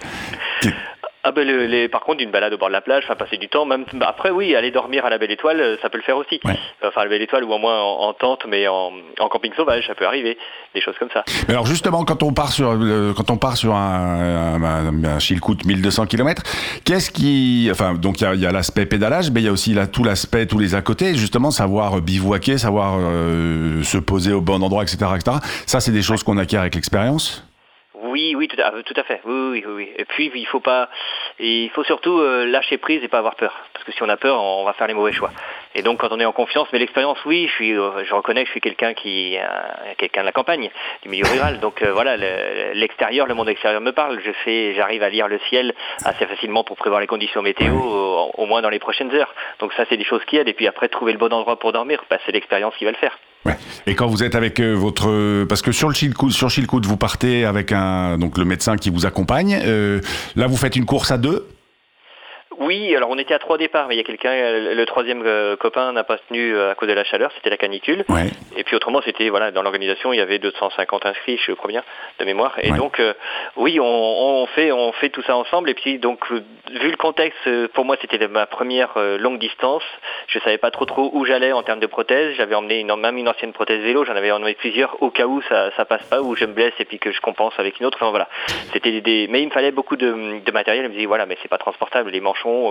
Ah 1.26 1.32
ben 1.32 1.48
le- 1.48 1.68
les, 1.68 1.88
par 1.88 2.02
contre 2.02 2.22
une 2.22 2.32
balade 2.32 2.52
au 2.54 2.58
bord 2.58 2.68
de 2.68 2.74
la 2.74 2.82
plage, 2.82 3.04
enfin 3.06 3.16
passer 3.16 3.38
du 3.38 3.48
temps, 3.48 3.66
même 3.66 3.86
bah, 3.94 4.08
après 4.10 4.30
oui, 4.30 4.56
aller 4.56 4.72
dormir 4.72 5.06
à 5.06 5.10
la 5.10 5.18
Belle 5.18 5.32
Étoile, 5.32 5.60
euh, 5.62 5.78
ça 5.82 5.90
peut 5.90 5.98
le 5.98 6.04
faire 6.04 6.18
aussi. 6.18 6.40
Ouais. 6.44 6.58
Enfin 6.86 7.02
à 7.02 7.04
la 7.06 7.10
Belle 7.10 7.22
Étoile 7.22 7.46
ou 7.46 7.54
au 7.54 7.58
moins 7.60 7.80
en, 7.82 8.10
en 8.10 8.14
tente, 8.14 8.46
mais 8.48 8.68
en, 8.68 8.92
en 9.20 9.30
camping 9.30 9.54
sauvage, 9.56 9.88
ça 9.88 9.96
peut 9.96 10.06
arriver, 10.06 10.38
des 10.76 10.82
choses 10.82 10.96
comme 11.00 11.08
ça. 11.14 11.24
Mais 11.48 11.54
Alors 11.54 11.66
justement, 11.66 12.04
quand 12.04 12.24
on 12.24 12.34
part 12.34 12.52
sur 12.52 12.72
euh, 12.72 13.14
quand 13.16 13.32
on 13.32 13.38
part 13.38 13.56
sur 13.56 13.74
un, 13.74 14.56
un, 14.62 14.64
un, 14.64 15.04
un 15.06 15.20
Chilkoot 15.20 15.58
1200 15.66 16.08
km, 16.08 16.44
qu'est-ce 16.84 17.10
qui, 17.10 17.70
enfin 17.72 17.94
donc 17.94 18.20
il 18.20 18.42
y 18.42 18.46
a, 18.46 18.50
a 18.50 18.52
l'aspect 18.52 18.86
pédalage, 18.86 19.32
mais 19.32 19.40
il 19.42 19.46
y 19.46 19.50
a 19.50 19.52
aussi 19.54 19.74
là, 19.74 19.88
tout 19.88 20.04
l'aspect, 20.04 20.46
tous 20.46 20.60
les 20.60 20.76
à 20.76 20.82
côté, 20.82 21.16
justement 21.16 21.52
savoir 21.52 22.02
bivouaquer, 22.02 22.58
savoir 22.58 22.98
euh, 23.00 23.82
se 23.84 23.98
poser 23.98 24.34
au 24.34 24.42
bon 24.42 24.62
endroit, 24.62 24.84
etc., 24.84 24.98
etc. 25.16 25.38
Ça, 25.68 25.80
c'est 25.80 25.92
des 25.92 26.02
choses 26.02 26.22
qu'on 26.24 26.38
acquiert 26.38 26.60
avec 26.62 26.76
l'expérience? 26.76 27.46
Oui, 28.14 28.36
oui, 28.38 28.48
tout 28.48 28.62
à, 28.62 28.70
tout 28.84 28.94
à 28.96 29.04
fait. 29.04 29.22
Oui, 29.26 29.64
oui, 29.66 29.74
oui. 29.80 29.92
Et 29.98 30.06
puis 30.06 30.32
il 30.36 30.46
faut 30.46 30.60
pas, 30.60 30.88
il 31.40 31.70
faut 31.72 31.84
surtout 31.84 32.20
euh, 32.20 32.46
lâcher 32.46 32.78
prise 32.78 33.04
et 33.04 33.08
pas 33.08 33.18
avoir 33.18 33.36
peur, 33.36 33.54
parce 33.74 33.84
que 33.86 33.92
si 33.92 34.04
on 34.04 34.10
a 34.10 34.18
peur, 34.18 34.40
on 34.40 34.64
va 34.64 34.74
faire 34.74 34.86
les 34.86 34.94
mauvais 34.94 35.12
choix. 35.14 35.32
Et 35.74 35.82
donc 35.82 36.00
quand 36.00 36.12
on 36.12 36.20
est 36.20 36.26
en 36.26 36.32
confiance, 36.32 36.68
mais 36.72 36.78
l'expérience, 36.78 37.18
oui, 37.26 37.48
je 37.48 37.54
suis, 37.54 37.72
euh, 37.74 38.04
je 38.06 38.14
reconnais 38.14 38.42
que 38.44 38.48
je 38.50 38.52
suis 38.52 38.62
quelqu'un 38.62 38.94
qui, 38.94 39.38
euh, 39.40 39.44
quelqu'un 39.98 40.22
de 40.22 40.28
la 40.28 40.32
campagne, 40.32 40.70
du 41.02 41.10
milieu 41.10 41.26
rural. 41.28 41.60
Donc 41.60 41.82
euh, 41.82 41.92
voilà, 41.92 42.16
le- 42.16 42.74
l'extérieur, 42.74 43.26
le 43.26 43.34
monde 43.34 43.50
extérieur 43.50 43.82
me 43.82 43.92
parle. 43.94 44.20
Je 44.24 44.32
sais, 44.46 44.76
j'arrive 44.76 45.02
à 45.02 45.10
lire 45.10 45.28
le 45.28 45.40
ciel 45.50 45.74
assez 46.06 46.28
facilement 46.28 46.64
pour 46.64 46.78
prévoir 46.78 47.02
les 47.02 47.08
conditions 47.08 47.42
météo, 47.42 47.74
au, 47.74 48.32
au 48.38 48.46
moins 48.46 48.62
dans 48.62 48.70
les 48.70 48.80
prochaines 48.80 49.14
heures. 49.16 49.34
Donc 49.60 49.74
ça, 49.74 49.86
c'est 49.90 49.98
des 49.98 50.06
choses 50.06 50.24
qui 50.26 50.38
aident. 50.38 50.50
Et 50.50 50.54
puis 50.54 50.68
après, 50.68 50.88
trouver 50.88 51.14
le 51.14 51.18
bon 51.18 51.34
endroit 51.34 51.58
pour 51.58 51.72
dormir, 51.72 52.04
bah, 52.12 52.20
c'est 52.26 52.32
l'expérience 52.32 52.76
qui 52.78 52.86
va 52.86 52.92
le 52.92 52.98
faire. 52.98 53.18
Ouais. 53.46 53.58
Et 53.88 53.96
quand 53.96 54.08
vous 54.08 54.24
êtes 54.24 54.36
avec 54.36 54.60
euh, 54.60 54.74
votre, 54.74 55.46
parce 55.46 55.62
que 55.62 55.72
sur 55.72 55.90
le 55.90 55.94
Chilkoot, 55.94 56.32
sur 56.32 56.50
Chilkoot, 56.50 56.82
vous 56.86 56.98
partez 56.98 57.46
avec 57.46 57.72
un, 57.72 58.18
donc 58.18 58.38
le 58.38 58.46
médecin 58.46 58.78
qui 58.78 58.90
vous 58.90 59.06
accompagne. 59.06 59.60
Euh, 59.64 60.00
là, 60.36 60.48
vous 60.48 60.58
faites 60.58 60.76
une 60.76 60.86
course 60.86 61.12
à 61.12 61.18
deux. 61.18 61.46
Oui, 62.60 62.96
alors 62.96 63.10
on 63.10 63.18
était 63.18 63.34
à 63.34 63.40
trois 63.40 63.58
départs, 63.58 63.88
mais 63.88 63.96
il 63.96 63.98
y 63.98 64.02
a 64.02 64.04
quelqu'un, 64.04 64.34
le 64.74 64.86
troisième 64.86 65.24
euh, 65.26 65.56
copain 65.56 65.92
n'a 65.94 66.04
pas 66.04 66.18
tenu 66.18 66.54
euh, 66.56 66.72
à 66.72 66.76
cause 66.76 66.88
de 66.88 66.94
la 66.94 67.04
chaleur, 67.04 67.32
c'était 67.36 67.50
la 67.50 67.58
canicule. 67.58 68.06
Ouais. 68.10 68.28
Et 68.58 68.64
puis 68.64 68.76
autrement, 68.76 69.02
c'était 69.04 69.30
voilà, 69.30 69.52
dans 69.52 69.62
l'organisation, 69.64 70.14
il 70.14 70.18
y 70.18 70.22
avait 70.22 70.40
250 70.40 71.06
inscrits, 71.06 71.40
je 71.46 71.52
crois 71.54 71.70
bien, 71.70 71.84
de 72.20 72.26
mémoire. 72.26 72.54
Et 72.62 72.72
Ouais. 72.72 72.78
donc, 72.78 73.00
euh, 73.00 73.14
oui, 73.58 73.80
on, 73.80 73.86
on 73.86 74.46
fait, 74.48 74.72
on 74.72 74.92
fait 74.94 75.10
tout 75.10 75.22
ça 75.24 75.36
ensemble. 75.36 75.70
Et 75.70 75.74
puis 75.74 76.00
donc, 76.00 76.30
vu 76.32 76.90
le 76.92 76.98
contexte, 76.98 77.68
pour 77.74 77.86
moi, 77.86 77.96
c'était 78.02 78.28
ma 78.28 78.46
première 78.46 78.92
longue 79.20 79.40
distance. 79.40 79.84
Je 80.28 80.40
savais 80.40 80.58
pas 80.58 80.72
trop 80.72 80.86
trop 80.86 81.10
où 81.14 81.26
j'allais 81.26 81.52
en 81.52 81.64
termes 81.64 81.80
de 81.80 81.88
prothèses. 81.88 82.36
J'avais 82.36 82.56
emmené 82.56 82.80
une, 82.80 82.96
même 82.96 83.18
une 83.18 83.28
ancienne 83.30 83.54
prothèse 83.54 83.82
vélo. 83.82 84.06
J'en 84.06 84.16
avais 84.16 84.32
emmené 84.32 84.54
plusieurs 84.54 85.02
au 85.02 85.10
cas 85.10 85.26
où 85.26 85.42
ça, 85.44 85.72
ça 85.76 85.86
passe 85.86 86.04
pas, 86.08 86.22
où 86.22 86.36
je 86.36 86.46
me 86.46 86.54
blesse 86.54 86.74
et 86.80 86.86
puis 86.86 87.00
que 87.00 87.12
je 87.12 87.20
compense 87.22 87.54
avec 87.58 87.80
une 87.80 87.86
autre. 87.86 87.98
Enfin 88.02 88.10
voilà, 88.12 88.28
c'était 88.72 89.02
des, 89.02 89.28
mais 89.30 89.42
il 89.42 89.48
me 89.48 89.52
fallait 89.52 89.72
beaucoup 89.72 89.96
de, 89.96 90.40
de 90.44 90.52
matériel. 90.52 90.84
Je 90.86 90.90
me 90.90 90.94
disais 90.94 91.06
voilà, 91.06 91.26
mais 91.26 91.38
c'est 91.42 91.48
pas 91.50 91.58
transportable. 91.58 92.10
Les 92.12 92.22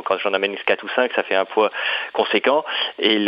quand 0.04 0.18
j'en 0.18 0.32
amène 0.34 0.54
4 0.66 0.82
ou 0.84 0.88
5, 0.94 1.10
ça 1.14 1.22
fait 1.22 1.34
un 1.34 1.44
poids 1.44 1.70
conséquent. 2.12 2.64
Et 2.98 3.18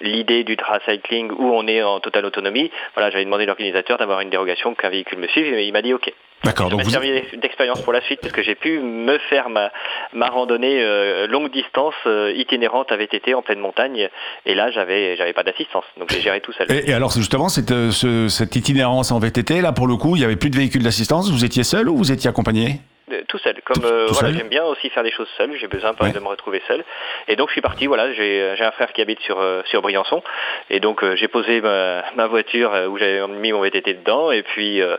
l'idée 0.00 0.44
du 0.44 0.56
tracycling 0.56 1.30
où 1.32 1.52
on 1.54 1.66
est 1.66 1.82
en 1.82 2.00
totale 2.00 2.24
autonomie, 2.26 2.70
voilà, 2.94 3.10
j'avais 3.10 3.24
demandé 3.24 3.44
à 3.44 3.46
l'organisateur 3.46 3.98
d'avoir 3.98 4.20
une 4.20 4.30
dérogation 4.30 4.74
qu'un 4.74 4.88
véhicule 4.90 5.18
me 5.18 5.28
suive 5.28 5.54
et 5.54 5.66
il 5.66 5.72
m'a 5.72 5.82
dit 5.82 5.94
ok. 5.94 6.12
D'accord. 6.44 6.68
Donc 6.68 6.82
vous, 6.82 6.90
servi 6.90 7.10
d'expérience 7.38 7.80
pour 7.80 7.94
la 7.94 8.02
suite 8.02 8.20
parce 8.20 8.32
que 8.32 8.42
j'ai 8.42 8.54
pu 8.54 8.78
me 8.78 9.16
faire 9.18 9.48
ma, 9.48 9.72
ma 10.12 10.28
randonnée 10.28 10.80
euh, 10.82 11.26
longue 11.26 11.50
distance 11.50 11.94
euh, 12.06 12.30
itinérante 12.36 12.92
à 12.92 12.96
VTT 12.96 13.32
en 13.34 13.40
pleine 13.42 13.58
montagne 13.58 14.08
et 14.44 14.54
là 14.54 14.70
j'avais 14.70 15.16
j'avais 15.16 15.32
pas 15.32 15.42
d'assistance 15.44 15.84
donc 15.98 16.10
j'ai 16.12 16.20
géré 16.20 16.40
tout 16.42 16.52
seul. 16.52 16.70
et, 16.70 16.90
et 16.90 16.92
alors 16.94 17.10
justement, 17.10 17.48
cette, 17.48 17.70
euh, 17.70 17.90
ce- 17.90 18.28
cette 18.28 18.54
itinérance 18.54 19.12
en 19.12 19.18
VTT, 19.18 19.62
là 19.62 19.72
pour 19.72 19.86
le 19.86 19.96
coup, 19.96 20.14
il 20.16 20.22
y 20.22 20.24
avait 20.26 20.36
plus 20.36 20.50
de 20.50 20.56
véhicule 20.56 20.82
d'assistance. 20.82 21.30
Vous 21.30 21.44
étiez 21.44 21.64
seul 21.64 21.88
ou 21.88 21.96
vous 21.96 22.12
étiez 22.12 22.28
accompagné? 22.28 22.80
Tout 23.28 23.38
seul. 23.38 23.60
Comme 23.64 23.84
euh, 23.84 24.06
voilà, 24.10 24.32
j'aime 24.32 24.48
bien 24.48 24.64
aussi 24.64 24.90
faire 24.90 25.02
des 25.02 25.12
choses 25.12 25.28
seul. 25.36 25.56
J'ai 25.56 25.68
besoin 25.68 25.94
Ouais. 26.00 26.10
de 26.12 26.18
me 26.18 26.26
retrouver 26.28 26.60
seul. 26.66 26.84
Et 27.28 27.36
donc 27.36 27.48
je 27.48 27.52
suis 27.52 27.60
parti. 27.60 27.86
Voilà, 27.86 28.12
j'ai 28.12 28.54
j'ai 28.56 28.64
un 28.64 28.70
frère 28.72 28.92
qui 28.92 29.00
habite 29.00 29.20
sur 29.20 29.38
euh, 29.40 29.62
sur 29.66 29.80
Briançon. 29.82 30.22
Et 30.70 30.80
donc 30.80 31.02
euh, 31.04 31.14
j'ai 31.16 31.28
posé 31.28 31.60
ma, 31.60 32.04
ma 32.16 32.26
voiture 32.26 32.74
euh, 32.74 32.86
où 32.88 32.98
j'avais 32.98 33.26
mis 33.28 33.52
mon 33.52 33.60
VTT 33.60 33.94
dedans. 33.94 34.30
Et 34.32 34.42
puis 34.42 34.82
euh, 34.82 34.96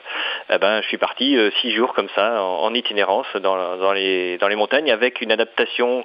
eh 0.50 0.58
ben 0.58 0.82
je 0.82 0.88
suis 0.88 0.98
parti 0.98 1.36
euh, 1.38 1.52
six 1.62 1.72
jours 1.72 1.93
comme 1.93 2.10
ça 2.15 2.41
en, 2.41 2.63
en 2.63 2.74
itinérance 2.74 3.28
dans, 3.36 3.78
dans 3.78 3.91
les 3.93 4.38
dans 4.38 4.48
les 4.48 4.56
montagnes 4.56 4.89
avec 4.91 5.22
une 5.22 5.32
adaptation 5.32 6.04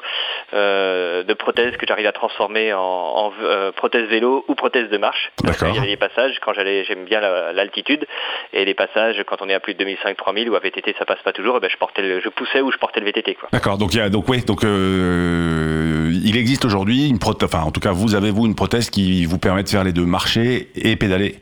euh, 0.55 1.23
de 1.23 1.35
prothèse 1.35 1.77
que 1.77 1.87
j'arrive 1.87 2.07
à 2.07 2.13
transformer 2.13 2.73
en, 2.73 2.81
en 2.81 3.33
euh, 3.43 3.73
prothèse 3.73 4.09
vélo 4.09 4.45
ou 4.49 4.55
prothèse 4.55 4.89
de 4.91 4.99
marche. 4.99 5.31
Parce 5.45 5.59
qu'il 5.59 5.75
y 5.75 5.79
avait 5.79 5.87
des 5.87 5.97
passages 5.97 6.39
quand 6.41 6.53
j'allais 6.53 6.85
j'aime 6.85 7.05
bien 7.05 7.21
la- 7.21 7.53
l'altitude 7.53 8.07
et 8.53 8.65
les 8.65 8.75
passages 8.75 9.23
quand 9.27 9.41
on 9.41 9.49
est 9.49 9.55
à 9.55 9.61
plus 9.61 9.75
de 9.75 9.85
2005-3000 9.85 10.49
ou 10.49 10.57
à 10.57 10.61
VTT 10.61 10.95
ça 10.99 11.05
passe 11.05 11.23
pas 11.23 11.33
toujours. 11.33 11.57
eh 11.57 11.61
ben, 11.61 11.71
je 11.71 11.77
je 11.97 12.29
poussais 12.29 12.61
ou 12.61 12.73
je 12.73 12.79
portais 12.79 13.01
le 13.01 13.07
VTT. 13.07 13.37
D'accord, 13.53 13.79
donc 13.79 13.95
il 13.95 13.99
y 13.99 14.01
a 14.01 14.09
donc 14.09 14.29
oui, 14.29 14.43
donc 14.43 14.65
euh, 14.65 16.13
il 16.25 16.37
existe 16.37 16.65
aujourd'hui 16.65 17.09
une 17.09 17.19
prothèse, 17.19 17.49
enfin 17.53 17.65
en 17.65 17.71
tout 17.71 17.81
cas 17.81 17.93
vous 17.93 18.15
avez 18.15 18.31
vous 18.31 18.47
une 18.47 18.55
prothèse 18.55 18.91
qui 18.91 19.25
vous 19.25 19.39
permet 19.39 19.63
de 19.63 19.69
faire 19.69 19.85
les 19.85 19.93
deux, 19.93 20.07
marcher 20.07 20.71
et 20.75 20.97
pédaler. 20.97 21.42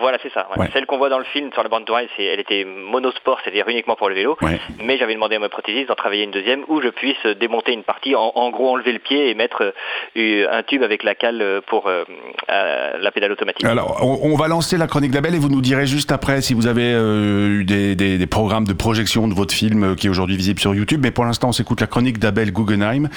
Voilà, 0.00 0.18
c'est 0.22 0.32
ça. 0.32 0.48
ouais. 0.56 0.62
Ouais. 0.62 0.70
Celle 0.72 0.86
qu'on 0.86 0.98
voit 0.98 1.08
dans 1.10 1.18
le 1.18 1.24
film 1.24 1.50
sur 1.52 1.62
la 1.62 1.68
bande 1.68 1.84
c'est, 2.16 2.24
elle 2.24 2.40
était 2.40 2.64
monosport, 2.64 3.38
c'est-à-dire 3.42 3.68
uniquement 3.68 3.96
pour 3.96 4.08
le 4.08 4.14
vélo. 4.14 4.36
Ouais. 4.42 4.60
Mais 4.84 4.96
j'avais 4.98 5.14
demandé 5.14 5.36
à 5.36 5.38
ma 5.38 5.48
prothésiste 5.48 5.88
d'en 5.88 5.94
travailler 5.94 6.24
une 6.24 6.30
deuxième 6.30 6.62
où 6.68 6.80
je 6.80 6.88
puisse 6.88 7.24
démonter 7.40 7.72
une 7.72 7.82
partie, 7.84 8.14
en, 8.14 8.32
en 8.34 8.50
gros 8.50 8.70
enlever 8.70 8.92
le 8.92 8.98
pied 8.98 9.30
et 9.30 9.34
mettre 9.34 9.72
euh, 10.16 10.46
un 10.50 10.62
tube 10.62 10.82
avec 10.82 11.02
la 11.02 11.14
cale 11.14 11.60
pour 11.66 11.86
euh, 11.88 12.04
la 12.48 13.10
pédale 13.12 13.32
automatique. 13.32 13.64
Alors 13.64 13.98
on, 14.02 14.30
on 14.32 14.36
va 14.36 14.48
lancer 14.48 14.76
la 14.76 14.86
chronique 14.86 15.10
d'Abel 15.10 15.34
et 15.34 15.38
vous 15.38 15.48
nous 15.48 15.60
direz 15.60 15.86
juste 15.86 16.12
après 16.12 16.40
si 16.42 16.54
vous 16.54 16.66
avez 16.66 16.92
euh, 16.92 17.60
eu 17.60 17.64
des, 17.64 17.94
des- 17.94 18.18
des 18.18 18.26
programmes 18.26 18.66
de 18.66 18.72
projection 18.72 19.28
de 19.28 19.34
votre 19.34 19.54
film 19.54 19.96
qui 19.96 20.06
est 20.06 20.10
aujourd'hui 20.10 20.36
visible 20.36 20.60
sur 20.60 20.74
YouTube. 20.74 21.00
Mais 21.02 21.10
pour 21.10 21.24
l'instant 21.24 21.48
on 21.48 21.52
s'écoute 21.52 21.80
la 21.80 21.86
chronique 21.86 22.18
d'Abel 22.18 22.52
Guggenheim. 22.52 23.08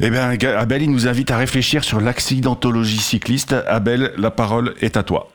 Eh 0.00 0.10
bien 0.10 0.30
Abel 0.56 0.82
il 0.82 0.90
nous 0.90 1.08
invite 1.08 1.30
à 1.30 1.36
réfléchir 1.36 1.84
sur 1.84 2.00
l'accidentologie 2.00 2.98
cycliste. 2.98 3.54
Abel, 3.68 4.12
la 4.16 4.30
parole 4.30 4.74
est 4.80 4.96
à 4.96 5.02
toi. 5.02 5.28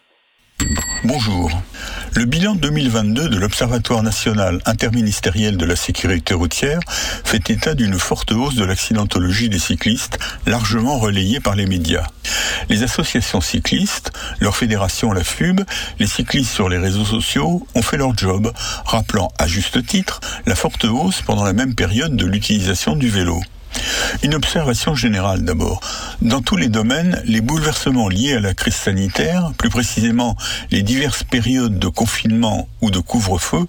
Bonjour. 1.04 1.52
Le 2.14 2.26
bilan 2.26 2.56
2022 2.56 3.30
de 3.30 3.38
l'Observatoire 3.38 4.04
national 4.04 4.60
interministériel 4.66 5.58
de 5.58 5.66
la 5.66 5.76
sécurité 5.76 6.34
routière 6.34 6.80
fait 7.24 7.50
état 7.50 7.74
d'une 7.74 7.98
forte 7.98 8.32
hausse 8.32 8.56
de 8.56 8.64
l'accidentologie 8.64 9.50
des 9.50 9.60
cyclistes, 9.60 10.20
largement 10.46 11.00
relayée 11.00 11.40
par 11.40 11.56
les 11.56 11.66
médias. 11.66 12.06
Les 12.70 12.84
associations 12.84 13.42
cyclistes, 13.42 14.12
leur 14.40 14.56
fédération 14.56 15.12
la 15.12 15.24
FUB, 15.24 15.62
les 16.00 16.08
cyclistes 16.08 16.54
sur 16.54 16.70
les 16.70 16.78
réseaux 16.78 17.06
sociaux 17.06 17.66
ont 17.74 17.82
fait 17.82 17.98
leur 17.98 18.16
job, 18.18 18.52
rappelant 18.86 19.32
à 19.40 19.48
juste 19.48 19.86
titre 19.86 20.22
la 20.46 20.56
forte 20.56 20.86
hausse 20.86 21.22
pendant 21.22 21.44
la 21.44 21.54
même 21.54 21.76
période 21.76 22.16
de 22.16 22.26
l'utilisation 22.26 22.96
du 22.96 23.10
vélo. 23.10 23.42
Une 24.24 24.36
observation 24.36 24.96
générale 24.96 25.44
d'abord. 25.44 25.82
Dans 26.22 26.42
tous 26.42 26.58
les 26.58 26.68
domaines, 26.68 27.22
les 27.26 27.42
bouleversements 27.42 28.10
liés 28.10 28.34
à 28.34 28.40
la 28.40 28.54
crise 28.54 28.76
sanitaire, 28.76 29.52
plus 29.58 29.70
précisément 29.70 30.36
les 30.70 30.84
diverses 30.84 31.24
périodes 31.24 31.80
de 31.80 31.88
confinement 31.88 32.68
ou 32.82 32.92
de 32.92 33.00
couvre-feu, 33.00 33.66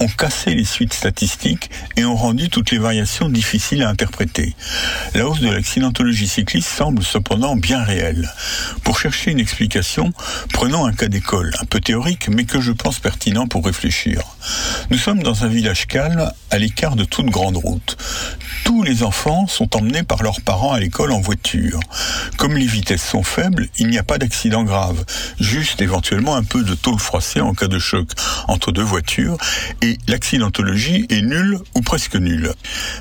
ont 0.00 0.08
cassé 0.08 0.54
les 0.54 0.64
suites 0.64 0.92
statistiques 0.92 1.70
et 1.96 2.04
ont 2.04 2.16
rendu 2.16 2.48
toutes 2.48 2.70
les 2.70 2.78
variations 2.78 3.28
difficiles 3.28 3.82
à 3.82 3.88
interpréter. 3.88 4.54
La 5.14 5.26
hausse 5.26 5.40
de 5.40 5.50
l'accidentologie 5.50 6.28
cycliste 6.28 6.68
semble 6.68 7.02
cependant 7.02 7.56
bien 7.56 7.82
réelle. 7.82 8.30
Pour 8.84 8.98
chercher 8.98 9.32
une 9.32 9.40
explication, 9.40 10.12
prenons 10.52 10.86
un 10.86 10.92
cas 10.92 11.08
d'école, 11.08 11.54
un 11.60 11.64
peu 11.64 11.80
théorique, 11.80 12.28
mais 12.28 12.44
que 12.44 12.60
je 12.60 12.72
pense 12.72 12.98
pertinent 12.98 13.46
pour 13.46 13.64
réfléchir. 13.64 14.22
Nous 14.90 14.98
sommes 14.98 15.22
dans 15.22 15.44
un 15.44 15.48
village 15.48 15.86
calme, 15.86 16.30
à 16.50 16.58
l'écart 16.58 16.96
de 16.96 17.04
toute 17.04 17.26
grande 17.26 17.56
route. 17.56 17.96
Tous 18.64 18.82
les 18.82 19.02
enfants 19.02 19.37
sont 19.46 19.76
emmenés 19.76 20.02
par 20.02 20.22
leurs 20.22 20.40
parents 20.40 20.72
à 20.72 20.80
l'école 20.80 21.12
en 21.12 21.20
voiture. 21.20 21.80
Comme 22.36 22.56
les 22.56 22.66
vitesses 22.66 23.06
sont 23.06 23.22
faibles, 23.22 23.68
il 23.78 23.88
n'y 23.88 23.98
a 23.98 24.02
pas 24.02 24.18
d'accident 24.18 24.64
grave, 24.64 25.04
juste 25.38 25.80
éventuellement 25.82 26.36
un 26.36 26.44
peu 26.44 26.62
de 26.62 26.74
tôle 26.74 26.98
froissée 26.98 27.40
en 27.40 27.54
cas 27.54 27.68
de 27.68 27.78
choc 27.78 28.08
entre 28.48 28.72
deux 28.72 28.82
voitures, 28.82 29.36
et 29.82 29.98
l'accidentologie 30.06 31.06
est 31.10 31.22
nulle 31.22 31.58
ou 31.74 31.80
presque 31.82 32.16
nulle. 32.16 32.52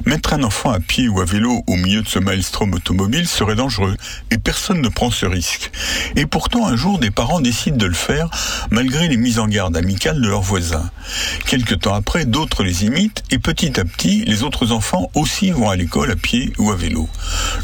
Mettre 0.05 0.33
un 0.33 0.43
enfant 0.43 0.71
à 0.71 0.79
pied 0.79 1.07
ou 1.07 1.21
à 1.21 1.25
vélo 1.25 1.63
au 1.67 1.75
milieu 1.75 2.01
de 2.01 2.07
ce 2.07 2.19
maelstrom 2.19 2.73
automobile 2.73 3.27
serait 3.27 3.55
dangereux, 3.55 3.95
et 4.31 4.37
personne 4.37 4.81
ne 4.81 4.89
prend 4.89 5.11
ce 5.11 5.25
risque. 5.25 5.71
Et 6.15 6.25
pourtant, 6.25 6.67
un 6.67 6.75
jour, 6.75 6.99
des 6.99 7.11
parents 7.11 7.41
décident 7.41 7.77
de 7.77 7.85
le 7.85 7.93
faire, 7.93 8.29
malgré 8.69 9.07
les 9.07 9.17
mises 9.17 9.39
en 9.39 9.47
garde 9.47 9.77
amicales 9.77 10.21
de 10.21 10.27
leurs 10.27 10.41
voisins. 10.41 10.89
Quelque 11.45 11.75
temps 11.75 11.93
après, 11.93 12.25
d'autres 12.25 12.63
les 12.63 12.85
imitent, 12.85 13.23
et 13.31 13.39
petit 13.39 13.79
à 13.79 13.85
petit, 13.85 14.25
les 14.25 14.43
autres 14.43 14.71
enfants 14.71 15.09
aussi 15.15 15.51
vont 15.51 15.69
à 15.69 15.75
l'école 15.75 16.11
à 16.11 16.15
pied 16.15 16.26
ou 16.57 16.71
à 16.71 16.75
vélo. 16.75 17.07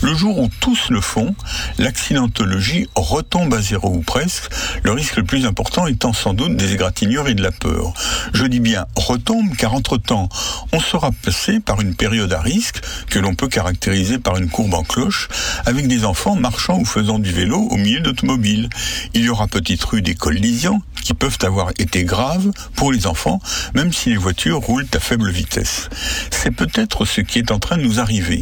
Le 0.02 0.13
jour 0.15 0.39
où 0.39 0.49
tous 0.62 0.89
le 0.89 1.02
font, 1.02 1.36
l'accidentologie 1.78 2.88
retombe 2.95 3.54
à 3.54 3.62
zéro 3.62 3.89
ou 3.89 4.02
presque, 4.02 4.49
le 4.84 4.91
risque 4.91 5.17
le 5.17 5.23
plus 5.23 5.45
important 5.45 5.86
étant 5.86 6.13
sans 6.13 6.34
doute 6.34 6.56
des 6.56 6.73
égratignures 6.73 7.28
et 7.28 7.34
de 7.34 7.43
la 7.43 7.52
peur. 7.52 7.93
Je 8.34 8.45
dis 8.45 8.62
bien 8.62 8.86
retombe 8.95 9.54
car 9.58 9.73
entre-temps, 9.73 10.30
on 10.71 10.80
sera 10.80 11.12
passé 11.12 11.60
par 11.60 11.82
une 11.82 11.95
période 11.95 12.32
à 12.32 12.39
risque 12.39 12.82
que 13.10 13.19
l'on 13.19 13.36
peut 13.36 13.49
caractériser 13.49 14.17
par 14.17 14.38
une 14.38 14.49
courbe 14.49 14.73
en 14.73 14.84
cloche 14.84 15.28
avec 15.65 15.88
des 15.88 16.06
enfants 16.06 16.36
marchant 16.36 16.80
ou 16.80 16.86
faisant 16.86 17.19
du 17.19 17.32
vélo 17.32 17.58
au 17.58 17.76
milieu 17.76 17.99
d'automobiles. 17.99 18.69
Il 19.13 19.23
y 19.23 19.30
aura 19.30 19.47
peut-être 19.47 19.95
eu 19.95 20.02
des 20.02 20.15
collisions 20.15 20.82
qui 21.04 21.13
peuvent 21.13 21.38
avoir 21.43 21.71
été 21.80 22.06
graves 22.06 22.52
pour 22.76 22.93
les 22.93 23.08
enfants, 23.08 23.41
même 23.76 23.91
si 23.91 24.10
les 24.10 24.17
voitures 24.17 24.60
roulent 24.60 24.88
à 24.93 24.99
faible 24.99 25.30
vitesse. 25.30 25.89
C'est 26.32 26.52
peut-être 26.52 27.06
ce 27.06 27.21
qui 27.21 27.39
est 27.39 27.52
en 27.52 27.60
train 27.60 27.78
de 27.78 27.84
nous 27.84 27.99
arriver. 27.99 28.41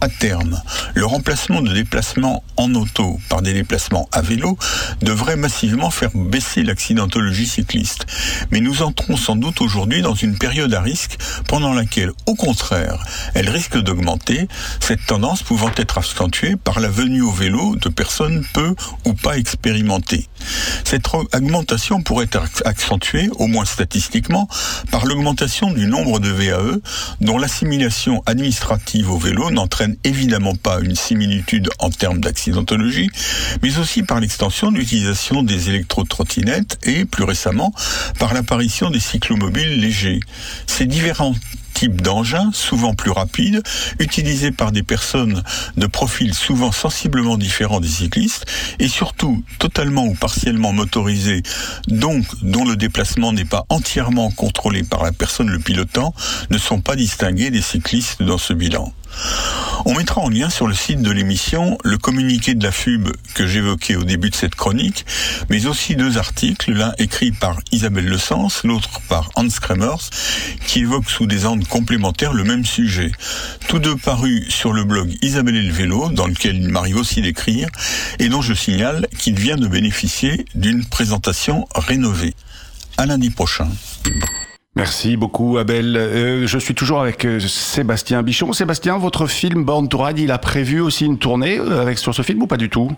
À 0.00 0.08
terme, 0.08 0.60
le 0.94 1.06
remplacement 1.06 1.62
de 1.62 1.72
déplacements 1.72 2.42
en 2.56 2.74
auto 2.74 3.18
par 3.28 3.42
des 3.42 3.52
déplacements 3.52 4.08
à 4.12 4.22
vélo 4.22 4.58
devrait 5.02 5.36
massivement 5.36 5.90
faire 5.90 6.10
baisser 6.14 6.62
l'accidentologie 6.62 7.46
cycliste. 7.46 8.06
Mais 8.50 8.60
nous 8.60 8.82
entrons 8.82 9.16
sans 9.16 9.36
doute 9.36 9.60
aujourd'hui 9.60 10.02
dans 10.02 10.14
une 10.14 10.36
période 10.36 10.74
à 10.74 10.80
risque 10.80 11.18
pendant 11.48 11.72
laquelle, 11.72 12.12
au 12.26 12.34
contraire, 12.34 13.02
elle 13.34 13.48
risque 13.48 13.78
d'augmenter, 13.78 14.48
cette 14.80 15.04
tendance 15.06 15.42
pouvant 15.42 15.70
être 15.76 15.98
accentuée 15.98 16.56
par 16.56 16.80
la 16.80 16.88
venue 16.88 17.22
au 17.22 17.32
vélo 17.32 17.76
de 17.76 17.88
personnes 17.88 18.44
peu 18.52 18.74
ou 19.04 19.14
pas 19.14 19.38
expérimentées. 19.38 20.28
Cette 20.84 21.06
augmentation 21.14 22.02
pourrait 22.02 22.28
être 22.32 22.62
accentuée, 22.64 23.30
au 23.36 23.46
moins 23.46 23.64
statistiquement, 23.64 24.48
par 24.90 25.06
l'augmentation 25.06 25.70
du 25.70 25.86
nombre 25.86 26.20
de 26.20 26.28
VAE 26.28 26.78
dont 27.20 27.38
l'assimilation 27.38 28.22
administrative 28.26 29.10
au 29.10 29.18
vélo 29.18 29.50
n'entraîne 29.50 29.83
évidemment 30.04 30.54
pas 30.54 30.80
une 30.80 30.96
similitude 30.96 31.68
en 31.78 31.90
termes 31.90 32.20
d'accidentologie, 32.20 33.10
mais 33.62 33.78
aussi 33.78 34.02
par 34.02 34.20
l'extension 34.20 34.72
de 34.72 34.78
l'utilisation 34.78 35.42
des 35.42 35.68
électrotrottinettes 35.68 36.78
et, 36.84 37.04
plus 37.04 37.24
récemment, 37.24 37.72
par 38.18 38.34
l'apparition 38.34 38.90
des 38.90 39.00
cyclomobiles 39.00 39.80
légers. 39.80 40.20
Ces 40.66 40.86
différents 40.86 41.34
types 41.74 42.00
d'engins, 42.00 42.50
souvent 42.52 42.94
plus 42.94 43.10
rapides, 43.10 43.62
utilisés 43.98 44.52
par 44.52 44.72
des 44.72 44.82
personnes 44.82 45.42
de 45.76 45.86
profils 45.86 46.32
souvent 46.32 46.72
sensiblement 46.72 47.36
différents 47.36 47.80
des 47.80 47.88
cyclistes, 47.88 48.46
et 48.78 48.88
surtout 48.88 49.44
totalement 49.58 50.06
ou 50.06 50.14
partiellement 50.14 50.72
motorisés, 50.72 51.42
donc 51.88 52.24
dont 52.42 52.64
le 52.64 52.76
déplacement 52.76 53.32
n'est 53.32 53.44
pas 53.44 53.66
entièrement 53.68 54.30
contrôlé 54.30 54.84
par 54.84 55.02
la 55.02 55.12
personne 55.12 55.50
le 55.50 55.58
pilotant, 55.58 56.14
ne 56.50 56.58
sont 56.58 56.80
pas 56.80 56.96
distingués 56.96 57.50
des 57.50 57.62
cyclistes 57.62 58.22
dans 58.22 58.38
ce 58.38 58.52
bilan. 58.52 58.92
On 59.86 59.94
mettra 59.94 60.22
en 60.22 60.30
lien 60.30 60.48
sur 60.48 60.66
le 60.66 60.74
site 60.74 61.02
de 61.02 61.10
l'émission 61.10 61.76
le 61.84 61.98
communiqué 61.98 62.54
de 62.54 62.64
la 62.64 62.72
FUB 62.72 63.08
que 63.34 63.46
j'évoquais 63.46 63.96
au 63.96 64.04
début 64.04 64.30
de 64.30 64.34
cette 64.34 64.54
chronique, 64.54 65.04
mais 65.50 65.66
aussi 65.66 65.94
deux 65.94 66.16
articles, 66.16 66.72
l'un 66.72 66.94
écrit 66.98 67.32
par 67.32 67.58
Isabelle 67.70 68.06
Le 68.06 68.16
Sens, 68.16 68.62
l'autre 68.64 69.00
par 69.08 69.30
Hans 69.36 69.48
Kremers, 69.48 70.10
qui 70.66 70.80
évoquent 70.80 71.10
sous 71.10 71.26
des 71.26 71.44
angles 71.44 71.66
complémentaires 71.66 72.32
le 72.32 72.44
même 72.44 72.64
sujet. 72.64 73.12
Tous 73.68 73.78
deux 73.78 73.96
parus 73.96 74.48
sur 74.48 74.72
le 74.72 74.84
blog 74.84 75.14
Isabelle 75.20 75.56
et 75.56 75.62
le 75.62 75.72
vélo, 75.72 76.08
dans 76.08 76.26
lequel 76.26 76.56
il 76.56 76.70
m'arrive 76.70 76.96
aussi 76.96 77.20
d'écrire, 77.20 77.68
et 78.18 78.28
dont 78.28 78.42
je 78.42 78.54
signale 78.54 79.06
qu'il 79.18 79.38
vient 79.38 79.56
de 79.56 79.68
bénéficier 79.68 80.46
d'une 80.54 80.86
présentation 80.86 81.68
rénovée. 81.74 82.34
À 82.96 83.06
lundi 83.06 83.30
prochain. 83.30 83.68
Merci 84.76 85.16
beaucoup 85.16 85.56
Abel. 85.56 85.96
Euh, 85.96 86.46
je 86.48 86.58
suis 86.58 86.74
toujours 86.74 87.00
avec 87.00 87.24
euh, 87.24 87.38
Sébastien 87.38 88.22
Bichon. 88.24 88.52
Sébastien, 88.52 88.98
votre 88.98 89.28
film 89.28 89.64
Born 89.64 89.88
to 89.88 90.00
il 90.16 90.32
a 90.32 90.38
prévu 90.38 90.80
aussi 90.80 91.06
une 91.06 91.18
tournée 91.18 91.58
euh, 91.60 91.80
avec 91.80 91.98
sur 91.98 92.12
ce 92.12 92.22
film 92.22 92.42
ou 92.42 92.46
pas 92.48 92.56
du 92.56 92.68
tout? 92.68 92.90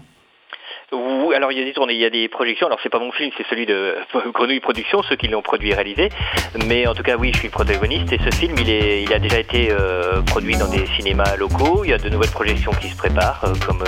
Alors 1.37 1.53
il 1.53 1.59
y 1.59 1.63
a 1.63 1.65
des 1.65 1.73
tournées, 1.73 1.93
il 1.93 2.01
y 2.01 2.05
a 2.05 2.11
des 2.11 2.29
projections. 2.29 2.67
Alors 2.67 2.79
c'est 2.83 2.89
pas 2.89 2.99
mon 2.99 3.13
film, 3.13 3.31
c'est 3.37 3.47
celui 3.49 3.67
de 3.67 3.97
Grenouille 4.33 4.61
Productions, 4.61 5.03
ceux 5.03 5.17
qui 5.17 5.29
l'ont 5.29 5.43
produit 5.43 5.71
et 5.71 5.75
réalisé. 5.75 6.09
Mais 6.67 6.87
en 6.87 6.95
tout 6.95 7.03
cas, 7.03 7.17
oui, 7.17 7.31
je 7.35 7.41
suis 7.41 7.49
protagoniste 7.51 8.13
et 8.13 8.19
ce 8.19 8.35
film, 8.37 8.57
il, 8.59 9.13
a 9.13 9.19
déjà 9.19 9.39
été 9.39 9.71
euh, 9.71 10.23
produit 10.23 10.57
dans 10.57 10.69
des 10.69 10.87
cinémas 10.97 11.37
locaux. 11.37 11.83
Il 11.85 11.91
y 11.91 11.93
a 11.93 11.99
de 11.99 12.09
nouvelles 12.09 12.31
projections 12.31 12.73
qui 12.73 12.89
se 12.89 12.97
préparent, 12.97 13.45
euh, 13.45 13.53
comme 13.67 13.85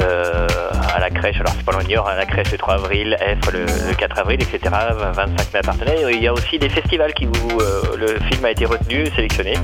euh, 0.00 0.48
à 0.94 1.00
la 1.00 1.10
crèche, 1.10 1.40
alors 1.40 1.52
c'est 1.56 1.64
pas 1.64 1.72
loin 1.72 2.04
à 2.06 2.16
la 2.16 2.26
crèche 2.26 2.52
le 2.52 2.58
3 2.58 2.74
avril, 2.74 3.16
F 3.18 3.50
le, 3.52 3.94
4 3.94 4.18
avril, 4.18 4.42
etc. 4.42 4.74
25 5.14 5.54
mai 5.54 5.60
partenaires. 5.64 6.10
Il 6.10 6.22
y 6.22 6.28
a 6.28 6.32
aussi 6.32 6.58
des 6.58 6.68
festivals 6.68 7.14
qui 7.14 7.26
où 7.26 7.58
le 7.96 8.18
film 8.30 8.44
a 8.44 8.50
été 8.50 8.64
retenu, 8.64 9.06
sélectionné, 9.14 9.54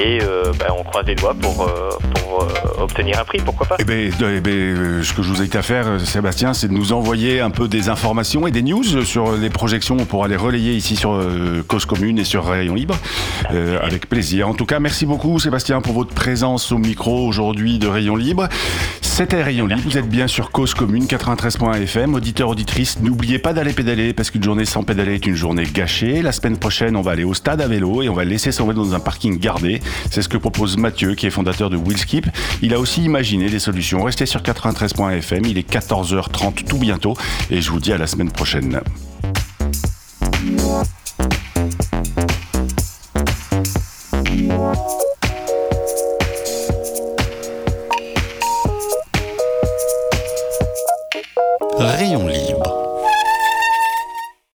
et 0.00 0.18
ben, 0.58 0.68
on 0.76 0.84
croise 0.84 1.06
les 1.06 1.14
doigts 1.14 1.34
pour, 1.34 1.68
obtenir 2.78 3.18
un 3.18 3.24
prix, 3.24 3.38
pourquoi 3.44 3.66
pas. 3.66 3.76
Eh 3.78 3.84
ben, 3.84 4.10
eh 4.20 4.40
ben, 4.40 5.02
ce 5.02 5.12
que 5.12 5.22
je 5.22 5.28
vous 5.28 5.40
invite 5.40 5.56
à 5.56 5.62
faire, 5.62 6.00
Sébastien, 6.00 6.49
c'est 6.54 6.68
de 6.68 6.72
nous 6.72 6.92
envoyer 6.92 7.40
un 7.40 7.50
peu 7.50 7.68
des 7.68 7.88
informations 7.88 8.46
et 8.46 8.50
des 8.50 8.62
news 8.62 9.04
sur 9.04 9.32
les 9.36 9.50
projections. 9.50 9.96
On 9.98 10.04
pourra 10.04 10.28
les 10.28 10.36
relayer 10.36 10.74
ici 10.74 10.96
sur 10.96 11.12
euh, 11.12 11.62
Cause 11.66 11.84
Commune 11.84 12.18
et 12.18 12.24
sur 12.24 12.44
Rayon 12.46 12.74
Libre. 12.74 12.96
Euh, 13.52 13.78
avec 13.82 14.08
plaisir. 14.08 14.48
En 14.48 14.54
tout 14.54 14.66
cas, 14.66 14.80
merci 14.80 15.06
beaucoup 15.06 15.38
Sébastien 15.38 15.80
pour 15.80 15.94
votre 15.94 16.14
présence 16.14 16.72
au 16.72 16.78
micro 16.78 17.26
aujourd'hui 17.26 17.78
de 17.78 17.86
Rayon 17.86 18.16
Libre. 18.16 18.48
C'était 19.00 19.42
Rayon 19.42 19.66
Libre. 19.66 19.82
Vous 19.84 19.98
êtes 19.98 20.08
bien 20.08 20.26
sur 20.26 20.50
Cause 20.50 20.72
Commune 20.72 21.04
93.fm. 21.04 22.14
Auditeur, 22.14 22.48
auditrice, 22.48 23.00
n'oubliez 23.00 23.38
pas 23.38 23.52
d'aller 23.52 23.72
pédaler 23.72 24.14
parce 24.14 24.30
qu'une 24.30 24.42
journée 24.42 24.64
sans 24.64 24.82
pédaler 24.82 25.14
est 25.14 25.26
une 25.26 25.34
journée 25.34 25.64
gâchée. 25.64 26.22
La 26.22 26.32
semaine 26.32 26.56
prochaine, 26.56 26.96
on 26.96 27.02
va 27.02 27.10
aller 27.10 27.24
au 27.24 27.34
stade 27.34 27.60
à 27.60 27.68
vélo 27.68 28.02
et 28.02 28.08
on 28.08 28.14
va 28.14 28.24
laisser 28.24 28.50
son 28.50 28.66
vélo 28.66 28.82
dans 28.82 28.94
un 28.94 29.00
parking 29.00 29.38
gardé. 29.38 29.80
C'est 30.10 30.22
ce 30.22 30.28
que 30.28 30.38
propose 30.38 30.78
Mathieu 30.78 31.14
qui 31.14 31.26
est 31.26 31.30
fondateur 31.30 31.68
de 31.68 31.76
Willskip. 31.76 32.26
Il 32.62 32.72
a 32.72 32.80
aussi 32.80 33.02
imaginé 33.02 33.50
des 33.50 33.58
solutions. 33.58 34.02
Restez 34.02 34.24
sur 34.24 34.40
93.fm. 34.40 35.44
Il 35.44 35.58
est 35.58 35.70
14h30 35.70 36.39
tout 36.66 36.78
bientôt 36.78 37.14
et 37.50 37.60
je 37.60 37.70
vous 37.70 37.80
dis 37.80 37.92
à 37.92 37.98
la 37.98 38.06
semaine 38.06 38.30
prochaine. 38.30 38.80